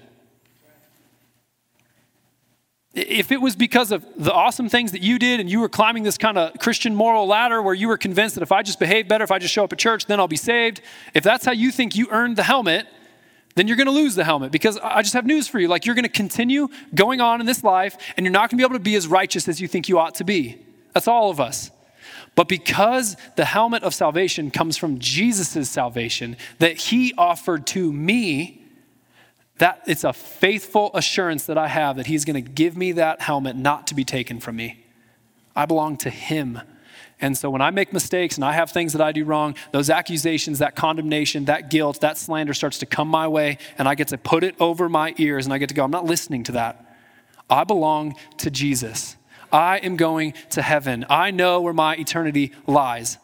[3.00, 6.02] If it was because of the awesome things that you did and you were climbing
[6.02, 9.08] this kind of Christian moral ladder where you were convinced that if I just behave
[9.08, 10.82] better, if I just show up at church, then I'll be saved,
[11.14, 12.86] if that's how you think you earned the helmet,
[13.54, 15.66] then you're going to lose the helmet because I just have news for you.
[15.66, 18.56] Like you're going to continue going on in this life and you're not going to
[18.56, 20.58] be able to be as righteous as you think you ought to be.
[20.92, 21.70] That's all of us.
[22.34, 28.59] But because the helmet of salvation comes from Jesus' salvation that he offered to me,
[29.60, 33.20] that it's a faithful assurance that I have that he's going to give me that
[33.20, 34.84] helmet not to be taken from me.
[35.54, 36.60] I belong to him.
[37.20, 39.90] And so when I make mistakes and I have things that I do wrong, those
[39.90, 44.08] accusations, that condemnation, that guilt, that slander starts to come my way, and I get
[44.08, 46.52] to put it over my ears and I get to go, I'm not listening to
[46.52, 46.96] that.
[47.50, 49.16] I belong to Jesus.
[49.52, 51.04] I am going to heaven.
[51.10, 53.18] I know where my eternity lies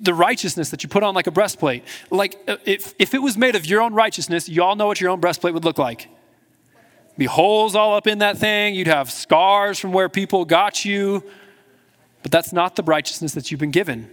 [0.00, 1.84] the righteousness that you put on like a breastplate.
[2.10, 5.00] Like uh, if, if it was made of your own righteousness, you all know what
[5.00, 6.08] your own breastplate would look like.
[7.16, 8.74] Be holes all up in that thing.
[8.74, 11.22] You'd have scars from where people got you.
[12.22, 14.10] But that's not the righteousness that you've been given.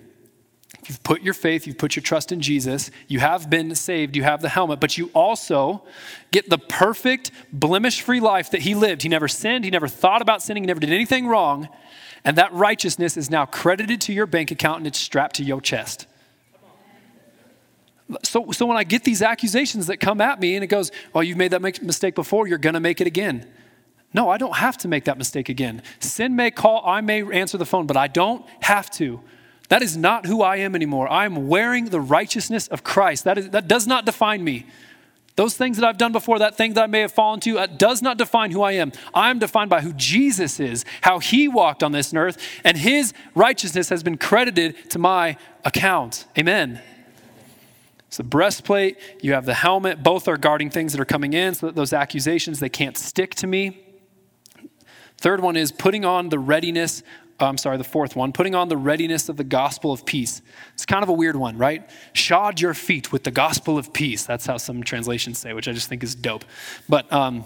[0.88, 4.24] You've put your faith, you've put your trust in Jesus, you have been saved, you
[4.24, 5.84] have the helmet, but you also
[6.32, 9.04] get the perfect, blemish free life that he lived.
[9.04, 11.70] He never sinned, he never thought about sinning, he never did anything wrong.
[12.24, 15.62] And that righteousness is now credited to your bank account and it's strapped to your
[15.62, 16.08] chest.
[18.24, 21.24] So, so when I get these accusations that come at me and it goes, well,
[21.24, 23.50] you've made that mistake before, you're going to make it again.
[24.14, 25.82] No, I don't have to make that mistake again.
[26.00, 29.22] Sin may call, I may answer the phone, but I don't have to.
[29.70, 31.10] That is not who I am anymore.
[31.10, 33.24] I'm wearing the righteousness of Christ.
[33.24, 34.66] That, is, that does not define me.
[35.36, 37.66] Those things that I've done before, that thing that I may have fallen to, uh,
[37.66, 38.92] does not define who I am.
[39.14, 43.14] I am defined by who Jesus is, how he walked on this earth, and his
[43.34, 46.26] righteousness has been credited to my account.
[46.38, 46.82] Amen.
[48.08, 50.04] It's the breastplate, you have the helmet.
[50.04, 53.34] Both are guarding things that are coming in so that those accusations, they can't stick
[53.36, 53.86] to me.
[55.18, 57.04] Third one is putting on the readiness
[57.48, 60.42] I'm sorry, the fourth one, putting on the readiness of the gospel of peace.
[60.74, 61.90] It's kind of a weird one, right?
[62.14, 64.26] Shod your feet with the gospel of peace.
[64.26, 66.46] That's how some translations say, which I just think is dope.
[66.88, 67.46] But um,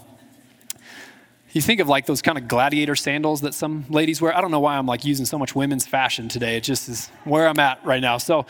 [1.52, 4.36] you think of like those kind of gladiator sandals that some ladies wear.
[4.36, 6.58] I don't know why I'm like using so much women's fashion today.
[6.58, 8.18] It just is where I'm at right now.
[8.18, 8.44] So,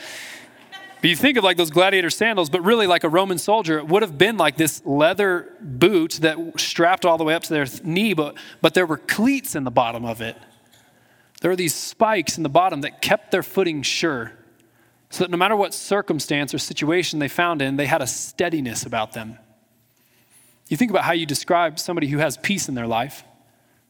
[1.00, 3.86] but you think of like those gladiator sandals, but really like a Roman soldier, it
[3.86, 7.66] would have been like this leather boot that strapped all the way up to their
[7.84, 10.36] knee, but, but there were cleats in the bottom of it.
[11.46, 14.32] There were these spikes in the bottom that kept their footing sure,
[15.10, 18.84] so that no matter what circumstance or situation they found in, they had a steadiness
[18.84, 19.38] about them.
[20.66, 23.22] You think about how you describe somebody who has peace in their life.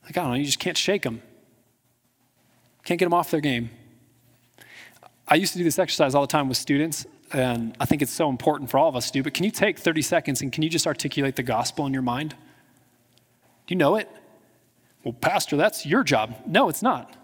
[0.04, 1.22] Like, I don't know, you just can't shake them,
[2.84, 3.70] can't get them off their game.
[5.26, 8.12] I used to do this exercise all the time with students, and I think it's
[8.12, 9.22] so important for all of us to do.
[9.22, 12.02] But can you take 30 seconds and can you just articulate the gospel in your
[12.02, 12.32] mind?
[13.66, 14.10] Do you know it?
[15.04, 16.36] Well, Pastor, that's your job.
[16.44, 17.16] No, it's not.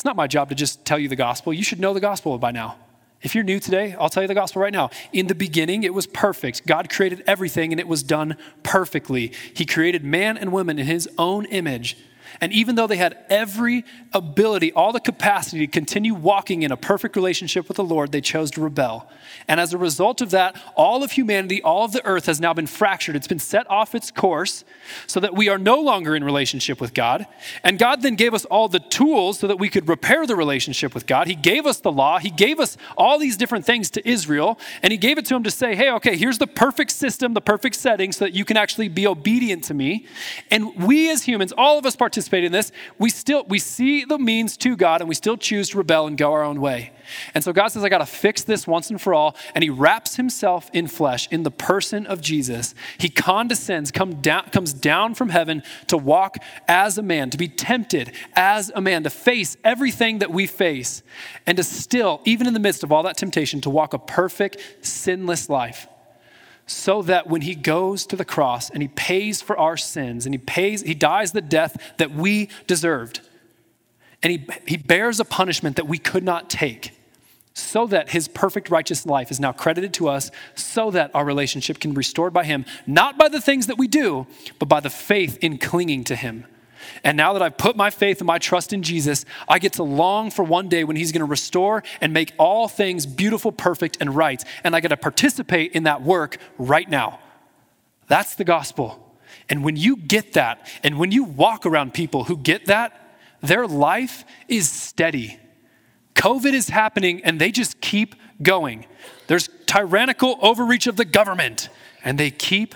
[0.00, 1.52] It's not my job to just tell you the gospel.
[1.52, 2.76] You should know the gospel by now.
[3.20, 4.88] If you're new today, I'll tell you the gospel right now.
[5.12, 6.66] In the beginning, it was perfect.
[6.66, 9.30] God created everything and it was done perfectly.
[9.52, 11.98] He created man and woman in his own image.
[12.40, 16.76] And even though they had every ability, all the capacity to continue walking in a
[16.76, 19.08] perfect relationship with the Lord, they chose to rebel.
[19.48, 22.54] And as a result of that, all of humanity, all of the earth has now
[22.54, 23.16] been fractured.
[23.16, 24.64] It's been set off its course
[25.06, 27.26] so that we are no longer in relationship with God.
[27.64, 30.94] And God then gave us all the tools so that we could repair the relationship
[30.94, 31.26] with God.
[31.26, 34.92] He gave us the law, He gave us all these different things to Israel, and
[34.92, 37.76] He gave it to them to say, hey, okay, here's the perfect system, the perfect
[37.76, 40.06] setting so that you can actually be obedient to me.
[40.50, 44.04] And we as humans, all of us participate participate in this, we still we see
[44.04, 46.92] the means to God and we still choose to rebel and go our own way.
[47.34, 49.36] And so God says, I got to fix this once and for all.
[49.54, 52.74] And he wraps himself in flesh in the person of Jesus.
[52.98, 56.36] He condescends, come down, comes down from heaven to walk
[56.68, 61.02] as a man, to be tempted as a man, to face everything that we face,
[61.46, 64.58] and to still, even in the midst of all that temptation, to walk a perfect,
[64.82, 65.88] sinless life
[66.70, 70.32] so that when he goes to the cross and he pays for our sins and
[70.32, 73.20] he pays he dies the death that we deserved
[74.22, 76.92] and he, he bears a punishment that we could not take
[77.54, 81.80] so that his perfect righteous life is now credited to us so that our relationship
[81.80, 84.24] can be restored by him not by the things that we do
[84.60, 86.46] but by the faith in clinging to him
[87.04, 89.82] and now that I've put my faith and my trust in Jesus, I get to
[89.82, 93.98] long for one day when He's going to restore and make all things beautiful, perfect,
[94.00, 94.42] and right.
[94.64, 97.20] And I get to participate in that work right now.
[98.08, 99.06] That's the gospel.
[99.48, 103.66] And when you get that, and when you walk around people who get that, their
[103.66, 105.38] life is steady.
[106.14, 108.86] COVID is happening and they just keep going.
[109.26, 111.68] There's tyrannical overreach of the government
[112.04, 112.74] and they keep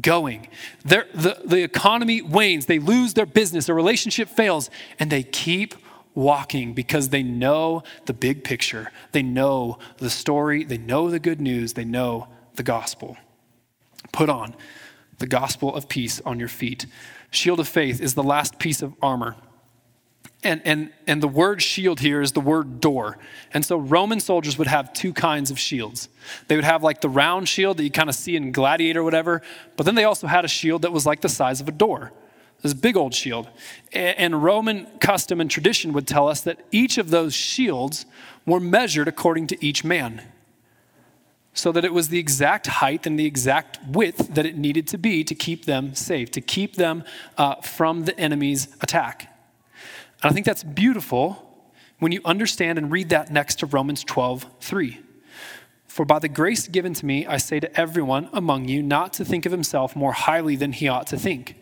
[0.00, 0.48] going.
[0.84, 1.06] The,
[1.44, 5.74] the economy wanes, they lose their business, their relationship fails, and they keep
[6.14, 8.90] walking because they know the big picture.
[9.12, 13.16] They know the story, they know the good news, they know the gospel.
[14.12, 14.54] Put on
[15.18, 16.86] the gospel of peace on your feet.
[17.30, 19.36] Shield of faith is the last piece of armor.
[20.44, 23.18] And, and, and the word shield here is the word door.
[23.52, 26.10] And so Roman soldiers would have two kinds of shields.
[26.48, 29.04] They would have like the round shield that you kind of see in Gladiator or
[29.04, 29.40] whatever,
[29.76, 32.12] but then they also had a shield that was like the size of a door.
[32.60, 33.48] This big old shield.
[33.92, 38.06] And Roman custom and tradition would tell us that each of those shields
[38.46, 40.22] were measured according to each man.
[41.52, 44.98] So that it was the exact height and the exact width that it needed to
[44.98, 47.04] be to keep them safe, to keep them
[47.38, 49.33] uh, from the enemy's attack.
[50.24, 51.68] And I think that's beautiful
[51.98, 54.98] when you understand and read that next to Romans 12, 3.
[55.86, 59.24] For by the grace given to me, I say to everyone among you not to
[59.24, 61.56] think of himself more highly than he ought to think,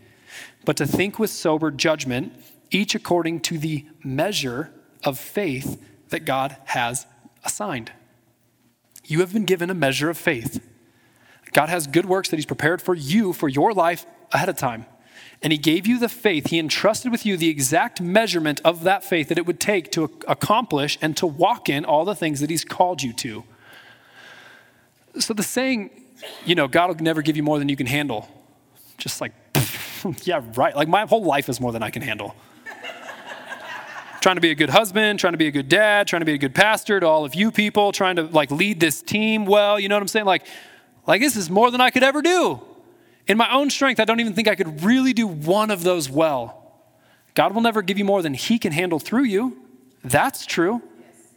[0.65, 2.35] but to think with sober judgment,
[2.71, 4.71] each according to the measure
[5.03, 7.05] of faith that God has
[7.45, 7.91] assigned.
[9.05, 10.65] You have been given a measure of faith.
[11.53, 14.87] God has good works that He's prepared for you for your life ahead of time.
[15.43, 16.51] And He gave you the faith.
[16.51, 20.05] He entrusted with you the exact measurement of that faith that it would take to
[20.28, 23.45] accomplish and to walk in all the things that He's called you to.
[25.18, 25.90] So the saying,
[26.45, 28.28] you know, God will never give you more than you can handle,
[28.99, 29.32] just like,
[30.22, 30.74] yeah, right.
[30.74, 32.34] Like my whole life is more than I can handle
[34.22, 36.32] trying to be a good husband, trying to be a good dad, trying to be
[36.32, 39.78] a good pastor to all of you people, trying to like lead this team well.
[39.78, 40.26] You know what I'm saying?
[40.26, 40.47] Like,
[41.07, 42.62] like this is more than I could ever do.
[43.27, 46.11] In my own strength, I don't even think I could really do one of those
[46.11, 46.59] well.
[47.35, 49.57] God will never give you more than He can handle through you.
[50.03, 50.83] That's true.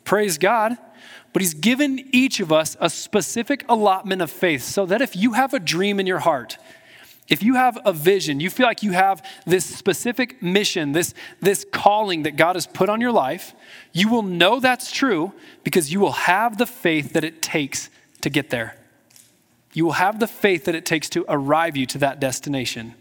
[0.03, 0.77] Praise God.
[1.31, 5.33] But He's given each of us a specific allotment of faith so that if you
[5.33, 6.57] have a dream in your heart,
[7.27, 11.65] if you have a vision, you feel like you have this specific mission, this, this
[11.71, 13.55] calling that God has put on your life,
[13.93, 15.33] you will know that's true
[15.63, 17.89] because you will have the faith that it takes
[18.21, 18.75] to get there.
[19.75, 22.95] You will have the faith that it takes to arrive you to that destination.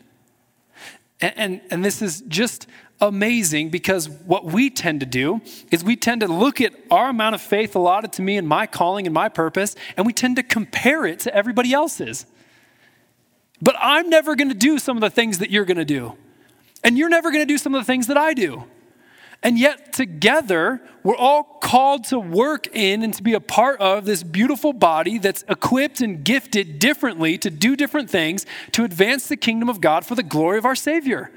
[1.21, 2.67] And, and, and this is just
[3.01, 7.37] amazing because what we tend to do is we tend to look at our amount
[7.37, 10.43] of faith allotted to me and my calling and my purpose, and we tend to
[10.43, 12.27] compare it to everybody else's.
[13.63, 16.17] But I'm never going to do some of the things that you're going to do.
[16.83, 18.65] And you're never going to do some of the things that I do.
[19.45, 24.07] And yet, together, we're all called to work in and to be a part of
[24.07, 29.37] this beautiful body that's equipped and gifted differently to do different things to advance the
[29.37, 31.31] kingdom of God for the glory of our Savior.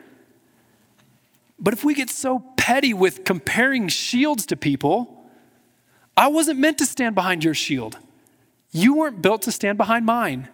[1.59, 5.25] But if we get so petty with comparing shields to people,
[6.15, 7.97] I wasn't meant to stand behind your shield.
[8.71, 10.47] You weren't built to stand behind mine.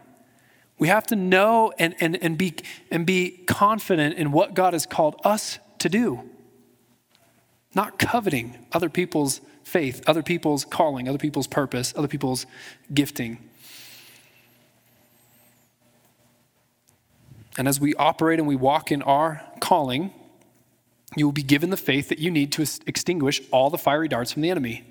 [0.79, 2.55] We have to know and, and, and, be,
[2.89, 6.27] and be confident in what God has called us to do.
[7.75, 12.45] Not coveting other people's faith, other people's calling, other people's purpose, other people's
[12.93, 13.37] gifting.
[17.57, 20.11] And as we operate and we walk in our calling,
[21.15, 24.31] you will be given the faith that you need to extinguish all the fiery darts
[24.31, 24.83] from the enemy.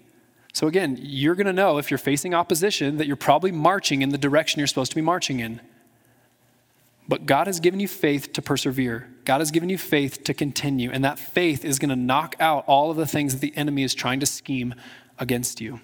[0.52, 4.10] So, again, you're going to know if you're facing opposition that you're probably marching in
[4.10, 5.60] the direction you're supposed to be marching in.
[7.09, 9.09] But God has given you faith to persevere.
[9.24, 10.90] God has given you faith to continue.
[10.90, 13.82] And that faith is going to knock out all of the things that the enemy
[13.82, 14.74] is trying to scheme
[15.18, 15.80] against you.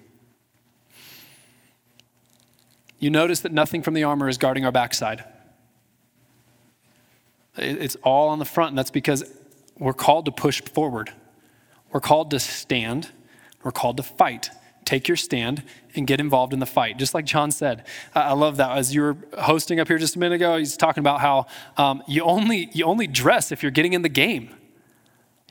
[2.99, 5.23] You notice that nothing from the armor is guarding our backside.
[7.55, 9.23] It's all on the front, and that's because
[9.77, 11.11] we're called to push forward.
[11.91, 13.09] We're called to stand.
[13.63, 14.51] We're called to fight
[14.89, 15.63] take your stand
[15.93, 16.97] and get involved in the fight.
[16.97, 17.85] Just like John said,
[18.15, 18.75] I love that.
[18.75, 21.45] As you were hosting up here just a minute ago, he's talking about how
[21.77, 24.49] um, you only you only dress if you're getting in the game.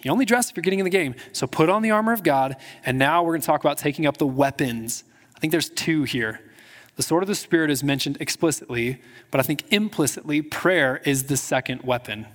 [0.02, 1.14] You only dress if you're getting in the game.
[1.32, 4.06] So put on the armor of God, and now we're going to talk about taking
[4.06, 5.04] up the weapons.
[5.36, 6.40] I think there's two here.
[6.96, 11.36] The sword of the Spirit is mentioned explicitly, but I think implicitly, prayer is the
[11.36, 12.26] second weapon.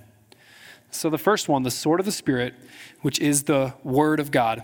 [0.90, 2.54] So the first one, the sword of the Spirit,
[3.02, 4.62] which is the word of God.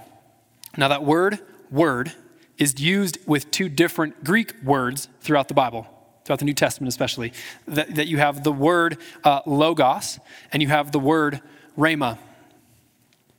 [0.77, 2.13] Now, that word, word,
[2.61, 5.89] is used with two different Greek words throughout the Bible,
[6.25, 7.33] throughout the New Testament especially.
[7.67, 10.21] That, that you have the word uh, logos
[10.53, 11.41] and you have the word
[11.77, 12.19] rhema.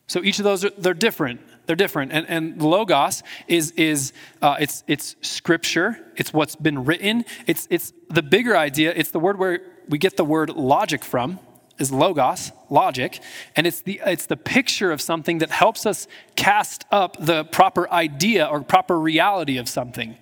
[0.07, 1.39] So each of those are they're different.
[1.67, 2.11] They're different.
[2.11, 4.11] And, and logos is, is
[4.41, 9.19] uh, it's, it's scripture, it's what's been written, it's, it's the bigger idea, it's the
[9.19, 11.39] word where we get the word logic from
[11.79, 13.19] is logos, logic,
[13.55, 17.89] and it's the, it's the picture of something that helps us cast up the proper
[17.91, 20.17] idea or proper reality of something.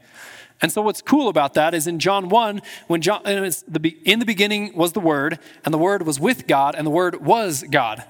[0.62, 4.26] And so, what's cool about that is in John 1, when John, the, in the
[4.26, 8.04] beginning was the Word, and the Word was with God, and the Word was God.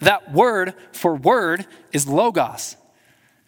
[0.00, 2.76] That word for word is logos.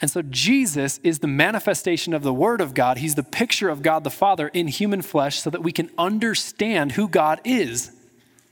[0.01, 2.99] And so, Jesus is the manifestation of the Word of God.
[2.99, 6.93] He's the picture of God the Father in human flesh so that we can understand
[6.93, 7.93] who God is.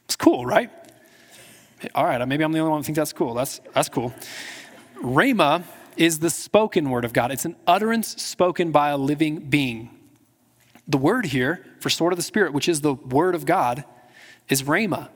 [0.04, 0.70] It's cool, right?
[1.94, 3.34] All right, maybe I'm the only one who thinks that's cool.
[3.34, 4.12] That's, that's cool.
[5.02, 5.64] Rhema
[5.96, 9.90] is the spoken word of God, it's an utterance spoken by a living being.
[10.86, 13.84] The word here for sword of the Spirit, which is the word of God,
[14.48, 15.08] is Rhema.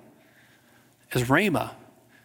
[1.13, 1.73] Is Rhema.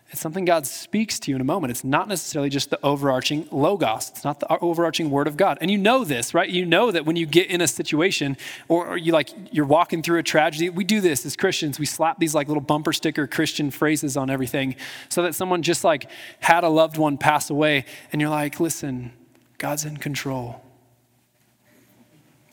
[0.10, 1.72] It's something God speaks to you in a moment.
[1.72, 4.10] It's not necessarily just the overarching logos.
[4.10, 5.58] It's not the overarching word of God.
[5.60, 6.50] And you know this, right?
[6.50, 8.38] You know that when you get in a situation
[8.70, 11.78] or, you like you're walking through a tragedy, we do this as Christians.
[11.78, 14.76] We slap these like little bumper sticker Christian phrases on everything
[15.10, 17.84] so that someone just like had a loved one pass away
[18.14, 19.12] and you're like, "Listen,
[19.58, 20.62] God's in control."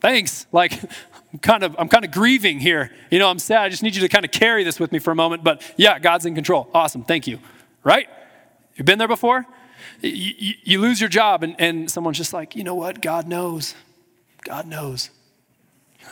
[0.05, 0.47] Thanks.
[0.53, 0.83] Like
[1.33, 2.91] I'm kind of I'm kind of grieving here.
[3.11, 3.63] You know, I'm sad.
[3.63, 5.43] I just need you to kind of carry this with me for a moment.
[5.43, 6.69] But yeah, God's in control.
[6.75, 7.05] Awesome.
[7.05, 7.39] Thank you.
[7.85, 8.07] Right?
[8.75, 9.47] You've been there before?
[10.03, 13.01] You, you, you lose your job, and, and someone's just like, you know what?
[13.01, 13.75] God knows.
[14.43, 15.09] God knows.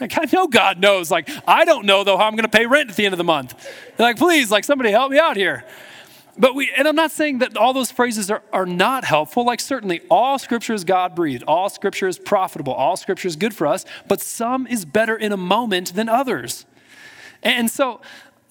[0.01, 1.11] Like, I know God knows.
[1.11, 3.19] Like, I don't know, though, how I'm going to pay rent at the end of
[3.19, 3.55] the month.
[3.97, 5.67] They're like, please, like, somebody help me out here.
[6.39, 9.45] But we, and I'm not saying that all those phrases are, are not helpful.
[9.45, 13.55] Like, certainly, all scripture is God breathed, all scripture is profitable, all scripture is good
[13.55, 16.65] for us, but some is better in a moment than others.
[17.43, 18.01] And so,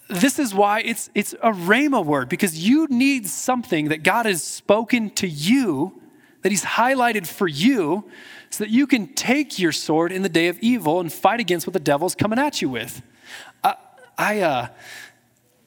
[0.10, 4.44] this is why it's, it's a rhema word, because you need something that God has
[4.44, 6.02] spoken to you,
[6.44, 8.04] that He's highlighted for you,
[8.52, 11.66] so that you can take your sword in the day of evil and fight against
[11.66, 13.02] what the devil's coming at you with.
[13.64, 13.76] I,
[14.18, 14.68] I, uh,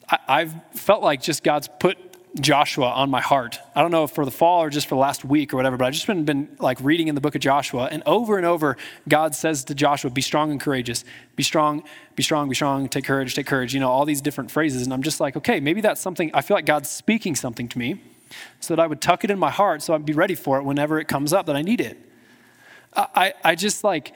[0.09, 1.99] I, I've felt like just God's put
[2.41, 3.61] Joshua on my heart.
[3.77, 5.77] I don't know if for the fall or just for the last week or whatever,
[5.77, 7.89] but I've just been, been like reading in the book of Joshua.
[7.93, 8.77] And over and over,
[9.09, 11.05] God says to Joshua, be strong and courageous.
[11.37, 11.85] Be strong,
[12.17, 13.73] be strong, be strong, take courage, take courage.
[13.73, 14.83] You know, all these different phrases.
[14.83, 17.79] And I'm just like, okay, maybe that's something, I feel like God's speaking something to
[17.79, 18.01] me
[18.59, 20.65] so that I would tuck it in my heart so I'd be ready for it
[20.65, 21.97] whenever it comes up that I need it.
[22.97, 24.13] I, I just like,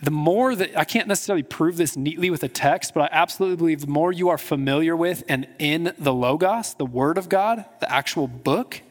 [0.00, 3.56] the more that I can't necessarily prove this neatly with a text, but I absolutely
[3.56, 7.64] believe the more you are familiar with and in the Logos, the Word of God,
[7.80, 8.82] the actual book,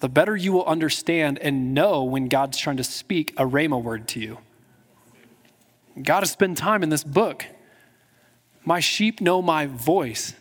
[0.00, 4.08] the better you will understand and know when God's trying to speak a Rhema word
[4.08, 4.38] to you.
[6.02, 7.44] God has spent time in this book.
[8.64, 10.32] My sheep know my voice,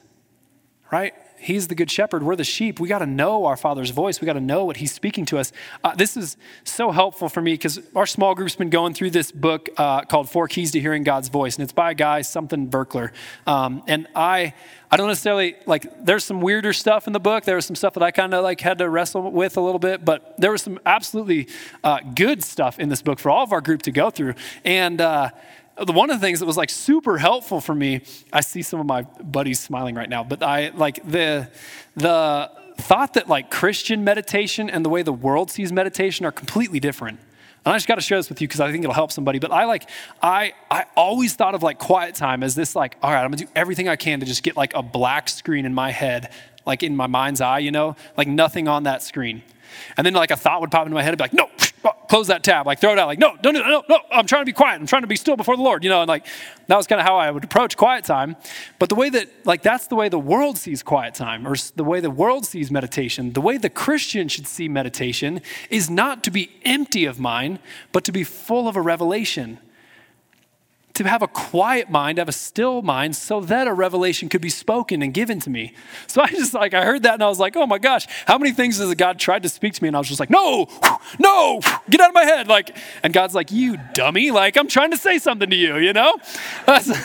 [0.92, 1.14] right?
[1.40, 2.24] He's the good shepherd.
[2.24, 2.80] We're the sheep.
[2.80, 4.20] We got to know our Father's voice.
[4.20, 5.52] We got to know what He's speaking to us.
[5.84, 9.32] Uh, this is so helpful for me because our small group's been going through this
[9.32, 12.70] book uh, called Four Keys to Hearing God's Voice, and it's by a guy, something
[12.70, 13.12] Berkler.
[13.48, 14.54] Um, and I,
[14.92, 16.06] I don't necessarily like.
[16.06, 17.46] There's some weirder stuff in the book.
[17.46, 19.80] There was some stuff that I kind of like had to wrestle with a little
[19.80, 21.48] bit, but there was some absolutely
[21.84, 24.34] uh, good stuff in this book for all of our group to go through.
[24.66, 25.30] And uh,
[25.88, 28.02] one of the things that was like super helpful for me
[28.34, 31.50] i see some of my buddies smiling right now but i like the
[31.96, 36.80] the thought that like christian meditation and the way the world sees meditation are completely
[36.80, 37.20] different.
[37.66, 39.38] And i just got to share this with you because i think it'll help somebody
[39.38, 39.90] but i like
[40.24, 43.44] i i always thought of like quiet time as this like all right i'm gonna
[43.44, 46.32] do everything i can to just get like a black screen in my head
[46.66, 47.96] like in my mind's eye you know?
[48.16, 49.44] Like nothing on that screen.
[49.98, 51.50] And then like a thought would pop into my head and be like no
[52.10, 54.42] close that tab, like throw it out, like, no, don't do no, no, I'm trying
[54.42, 54.80] to be quiet.
[54.80, 56.26] I'm trying to be still before the Lord, you know, and like
[56.68, 58.36] that was kind of how I would approach quiet time.
[58.80, 61.84] But the way that, like, that's the way the world sees quiet time, or the
[61.84, 66.32] way the world sees meditation, the way the Christian should see meditation is not to
[66.32, 67.60] be empty of mind,
[67.92, 69.60] but to be full of a revelation
[71.00, 74.50] to have a quiet mind, have a still mind, so that a revelation could be
[74.50, 75.74] spoken and given to me.
[76.08, 78.38] So I just like, I heard that and I was like, oh my gosh, how
[78.38, 79.88] many things has God tried to speak to me?
[79.88, 80.68] And I was just like, no,
[81.18, 82.50] no, get out of my head.
[82.50, 85.94] Like, and God's like, you dummy, like, I'm trying to say something to you, you
[85.94, 86.16] know?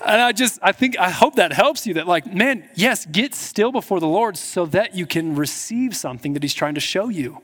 [0.00, 3.34] And I just, I think, I hope that helps you that, like, man, yes, get
[3.34, 7.08] still before the Lord so that you can receive something that He's trying to show
[7.08, 7.42] you.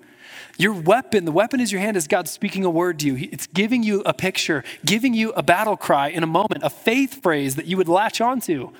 [0.56, 3.28] Your weapon, the weapon is your hand, is God speaking a word to you.
[3.32, 7.22] It's giving you a picture, giving you a battle cry in a moment, a faith
[7.22, 8.70] phrase that you would latch onto.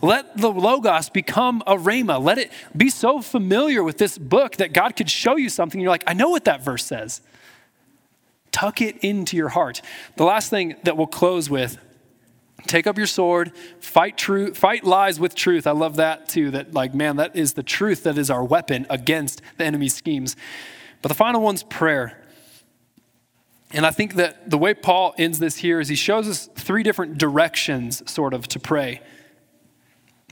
[0.00, 2.22] Let the Logos become a rhema.
[2.22, 5.80] Let it be so familiar with this book that God could show you something.
[5.80, 7.20] You're like, I know what that verse says.
[8.50, 9.82] Tuck it into your heart.
[10.16, 11.78] The last thing that we'll close with
[12.66, 16.74] take up your sword fight truth fight lies with truth i love that too that
[16.74, 20.34] like man that is the truth that is our weapon against the enemy's schemes
[21.02, 22.22] but the final one's prayer.
[23.70, 26.82] And I think that the way Paul ends this here is he shows us three
[26.82, 29.00] different directions, sort of, to pray.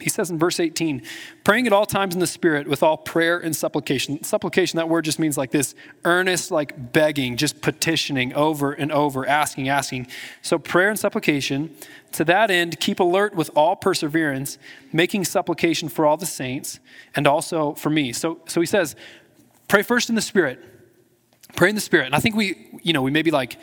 [0.00, 1.02] He says in verse 18,
[1.42, 4.22] praying at all times in the Spirit with all prayer and supplication.
[4.22, 9.26] Supplication, that word just means like this earnest, like begging, just petitioning over and over,
[9.26, 10.06] asking, asking.
[10.42, 11.74] So, prayer and supplication.
[12.12, 14.58] To that end, keep alert with all perseverance,
[14.92, 16.78] making supplication for all the saints
[17.14, 18.12] and also for me.
[18.12, 18.96] So, so he says,
[19.68, 20.62] Pray first in the Spirit.
[21.54, 22.06] Pray in the Spirit.
[22.06, 23.58] And I think we, you know, we maybe like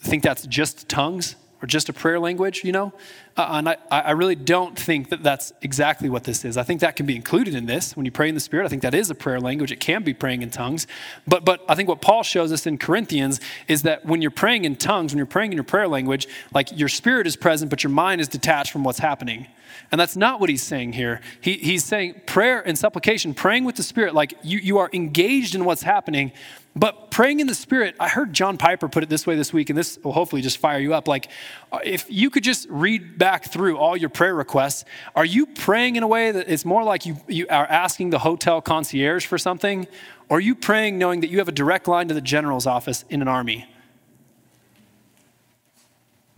[0.00, 2.92] think that's just tongues or just a prayer language, you know?
[3.36, 6.56] Uh, and I, I really don't think that that's exactly what this is.
[6.56, 7.94] I think that can be included in this.
[7.94, 9.70] When you pray in the Spirit, I think that is a prayer language.
[9.70, 10.86] It can be praying in tongues.
[11.26, 14.64] But, but I think what Paul shows us in Corinthians is that when you're praying
[14.64, 17.84] in tongues, when you're praying in your prayer language, like your spirit is present, but
[17.84, 19.46] your mind is detached from what's happening.
[19.92, 21.20] And that's not what he's saying here.
[21.40, 25.54] He, he's saying prayer and supplication, praying with the Spirit, like you, you are engaged
[25.54, 26.32] in what's happening,
[26.74, 29.70] but praying in the Spirit, I heard John Piper put it this way this week,
[29.70, 31.08] and this will hopefully just fire you up.
[31.08, 31.28] Like,
[31.72, 35.96] uh, if you could just read back through all your prayer requests, are you praying
[35.96, 39.38] in a way that it's more like you, you are asking the hotel concierge for
[39.38, 39.86] something?
[40.28, 43.04] Or are you praying knowing that you have a direct line to the general's office
[43.10, 43.66] in an army?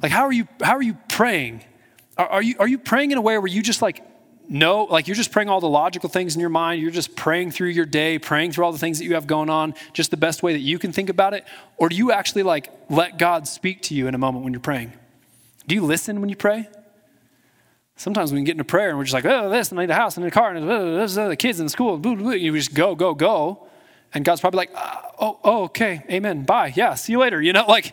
[0.00, 1.64] Like, how are you, how are you praying?
[2.16, 4.02] Are, are, you, are you praying in a way where you just like
[4.50, 6.80] no, like you're just praying all the logical things in your mind.
[6.80, 9.50] You're just praying through your day, praying through all the things that you have going
[9.50, 11.44] on, just the best way that you can think about it?
[11.76, 14.60] Or do you actually like let God speak to you in a moment when you're
[14.60, 14.94] praying?
[15.66, 16.66] Do you listen when you pray?
[17.98, 19.90] Sometimes we can get into prayer and we're just like, oh, this, and I need
[19.90, 22.30] a house, and a car, and this, the kids in school, boo, boo.
[22.30, 23.66] You just go, go, go.
[24.14, 27.42] And God's probably like, oh, oh, okay, amen, bye, yeah, see you later.
[27.42, 27.92] You know, like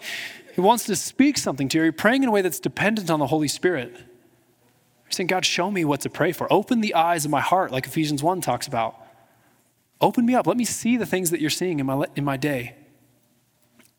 [0.54, 1.84] He wants to speak something to you.
[1.86, 3.94] You're praying in a way that's dependent on the Holy Spirit.
[3.96, 6.52] You're saying, God, show me what to pray for.
[6.54, 8.96] Open the eyes of my heart, like Ephesians 1 talks about.
[10.00, 10.46] Open me up.
[10.46, 12.76] Let me see the things that you're seeing in my, in my day.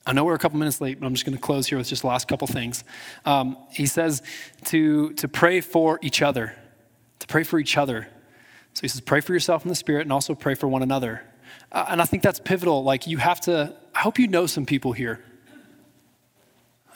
[0.09, 1.89] I know we're a couple minutes late, but I'm just going to close here with
[1.89, 2.85] just the last couple things.
[3.25, 4.23] Um, he says
[4.67, 6.55] to, to pray for each other,
[7.19, 8.07] to pray for each other.
[8.75, 11.23] So he says, pray for yourself in the Spirit and also pray for one another.
[11.73, 12.85] Uh, and I think that's pivotal.
[12.85, 15.25] Like, you have to, I hope you know some people here.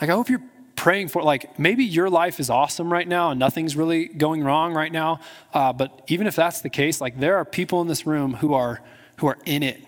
[0.01, 0.45] Like, I hope you're
[0.77, 4.73] praying for, like, maybe your life is awesome right now and nothing's really going wrong
[4.73, 5.19] right now.
[5.53, 8.55] Uh, but even if that's the case, like, there are people in this room who
[8.55, 8.83] are,
[9.17, 9.85] who are in it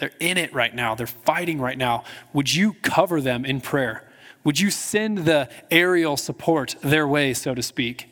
[0.00, 0.94] they're in it right now.
[0.94, 2.04] They're fighting right now.
[2.32, 4.10] Would you cover them in prayer?
[4.42, 8.08] Would you send the aerial support their way, so to speak?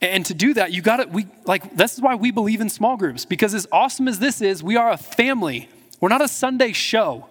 [0.00, 2.68] And to do that, you got to, we, like, this is why we believe in
[2.68, 5.68] small groups, because as awesome as this is, we are a family.
[6.00, 7.28] We're not a Sunday show.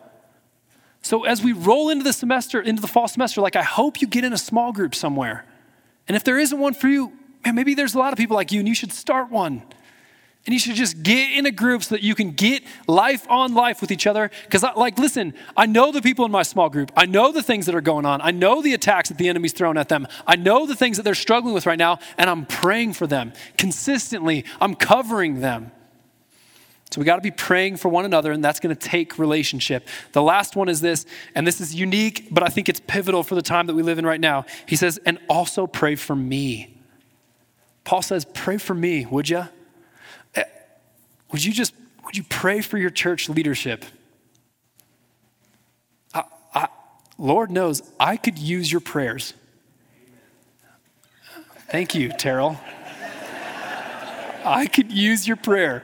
[1.01, 4.07] So as we roll into the semester, into the fall semester, like, I hope you
[4.07, 5.45] get in a small group somewhere.
[6.07, 7.11] And if there isn't one for you,
[7.45, 9.63] man, maybe there's a lot of people like you and you should start one.
[10.45, 13.53] And you should just get in a group so that you can get life on
[13.53, 14.29] life with each other.
[14.43, 16.91] Because, like, listen, I know the people in my small group.
[16.97, 18.19] I know the things that are going on.
[18.21, 20.05] I know the attacks that the enemy's throwing at them.
[20.27, 23.31] I know the things that they're struggling with right now, and I'm praying for them
[23.57, 24.43] consistently.
[24.59, 25.71] I'm covering them.
[26.91, 29.87] So we got to be praying for one another, and that's going to take relationship.
[30.11, 33.35] The last one is this, and this is unique, but I think it's pivotal for
[33.35, 34.45] the time that we live in right now.
[34.67, 36.77] He says, and also pray for me.
[37.85, 39.45] Paul says, pray for me, would you?
[41.34, 41.73] Would you just
[42.05, 43.84] would you pray for your church leadership?
[46.13, 46.23] I,
[46.53, 46.67] I,
[47.17, 49.34] Lord knows I could use your prayers.
[51.69, 52.59] Thank you, Terrell.
[54.45, 55.84] I could use your prayer.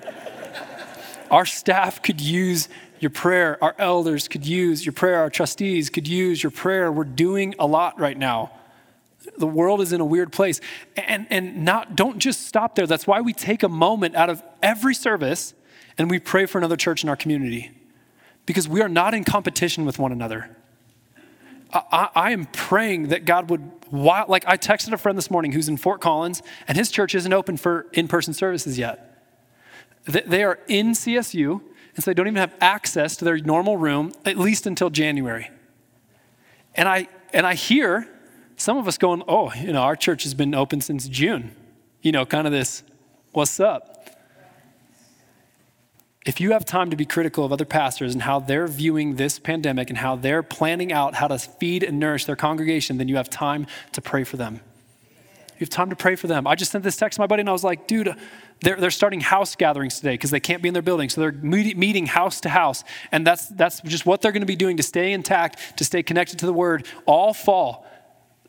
[1.32, 2.70] Our staff could use
[3.00, 3.58] your prayer.
[3.64, 5.20] Our elders could use your prayer.
[5.20, 6.92] Our trustees could use your prayer.
[6.92, 8.52] We're doing a lot right now.
[9.40, 10.62] The world is in a weird place.
[10.96, 12.86] And, and not, don't just stop there.
[12.86, 15.54] That's why we take a moment out of every service
[15.98, 17.72] and we pray for another church in our community
[18.46, 20.56] because we are not in competition with one another.
[21.72, 25.70] I, I, am praying that God would, like I texted a friend this morning who's
[25.70, 29.24] in Fort Collins, and his church isn't open for in person services yet.
[30.06, 31.62] They are in CSU,
[31.96, 35.52] and so they don't even have access to their normal room, at least until January.
[36.74, 38.08] And I, and I hear
[38.60, 41.56] some of us going, oh, you know, our church has been open since June.
[42.02, 42.84] You know, kind of this,
[43.32, 44.10] what's up?
[46.26, 49.40] If you have time to be critical of other pastors and how they're viewing this
[49.40, 53.16] pandemic and how they're planning out how to feed and nourish their congregation, then you
[53.16, 54.60] have time to pray for them.
[55.54, 56.46] You have time to pray for them.
[56.46, 58.14] I just sent this text to my buddy and I was like, dude,
[58.62, 61.08] they're, they're starting house gatherings today because they can't be in their building.
[61.08, 62.84] So they're meeting house to house.
[63.14, 66.04] And that's, that's just what they're going to be doing to stay intact, to stay
[66.04, 67.89] connected to the word all fall.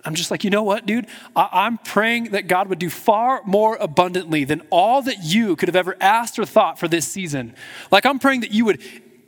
[0.04, 1.06] I'm just like, you know what, dude?
[1.36, 5.68] I- am praying that God would do far more abundantly than all that you could
[5.68, 7.54] have ever asked or thought for this season.
[7.90, 8.80] Like, I'm praying that you would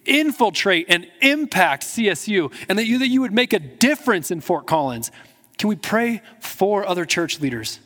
[0.04, 4.66] infiltrate and impact CSU and that you, that you would make a difference in Fort
[4.66, 5.10] Collins.
[5.58, 7.78] Can we pray for other church leaders?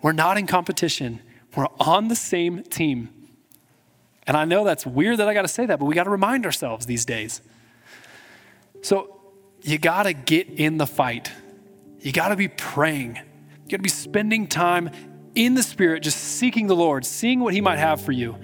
[0.00, 1.20] We're not in competition,
[1.56, 3.10] we're on the same team.
[4.26, 6.10] And I know that's weird that I got to say that, but we got to
[6.10, 7.40] remind ourselves these days.
[8.82, 9.20] So,
[9.62, 11.32] you got to get in the fight.
[12.04, 13.16] You got to be praying.
[13.16, 14.90] You got to be spending time
[15.34, 18.36] in the Spirit, just seeking the Lord, seeing what He might have for you.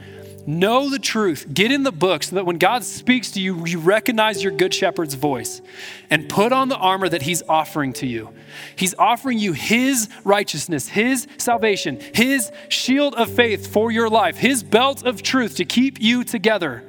[0.46, 1.46] Know the truth.
[1.52, 4.72] Get in the book so that when God speaks to you, you recognize your good
[4.72, 5.60] shepherd's voice
[6.08, 8.32] and put on the armor that he's offering to you.
[8.74, 14.62] He's offering you his righteousness, his salvation, his shield of faith for your life, his
[14.62, 16.82] belt of truth to keep you together.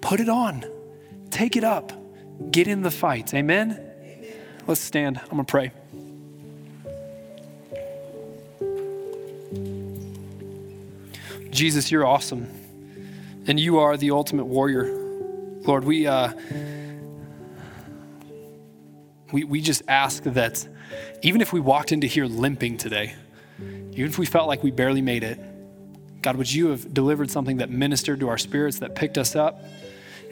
[0.00, 0.64] Put it on.
[1.30, 1.92] Take it up.
[2.50, 3.32] Get in the fight.
[3.32, 3.89] Amen.
[4.70, 5.18] Let's stand.
[5.18, 5.72] I'm going to pray.
[11.50, 12.46] Jesus, you're awesome.
[13.48, 14.84] And you are the ultimate warrior.
[15.66, 16.34] Lord, we, uh,
[19.32, 20.64] we, we just ask that
[21.22, 23.16] even if we walked into here limping today,
[23.58, 25.40] even if we felt like we barely made it,
[26.22, 29.64] God, would you have delivered something that ministered to our spirits, that picked us up?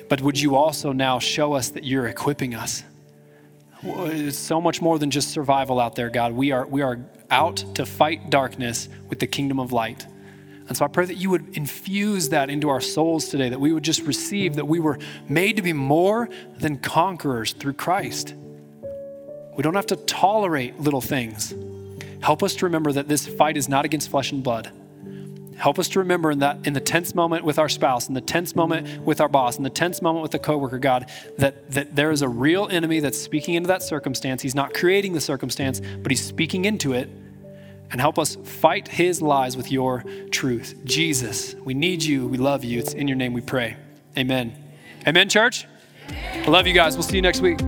[0.08, 2.84] But would you also now show us that you're equipping us?
[3.82, 6.32] It's so much more than just survival out there, God.
[6.32, 6.98] We are, we are
[7.30, 10.06] out to fight darkness with the kingdom of light.
[10.68, 13.72] And so I pray that you would infuse that into our souls today, that we
[13.72, 14.98] would just receive that we were
[15.28, 18.34] made to be more than conquerors through Christ.
[19.56, 21.54] We don't have to tolerate little things.
[22.20, 24.70] Help us to remember that this fight is not against flesh and blood.
[25.58, 28.20] Help us to remember in that in the tense moment with our spouse, in the
[28.20, 31.96] tense moment with our boss, in the tense moment with the coworker, God, that, that
[31.96, 34.40] there is a real enemy that's speaking into that circumstance.
[34.40, 37.08] He's not creating the circumstance, but he's speaking into it.
[37.90, 40.74] And help us fight his lies with your truth.
[40.84, 42.28] Jesus, we need you.
[42.28, 42.78] We love you.
[42.78, 43.76] It's in your name we pray.
[44.16, 44.52] Amen.
[45.06, 45.66] Amen, church.
[46.08, 46.96] I love you guys.
[46.96, 47.58] We'll see you next week.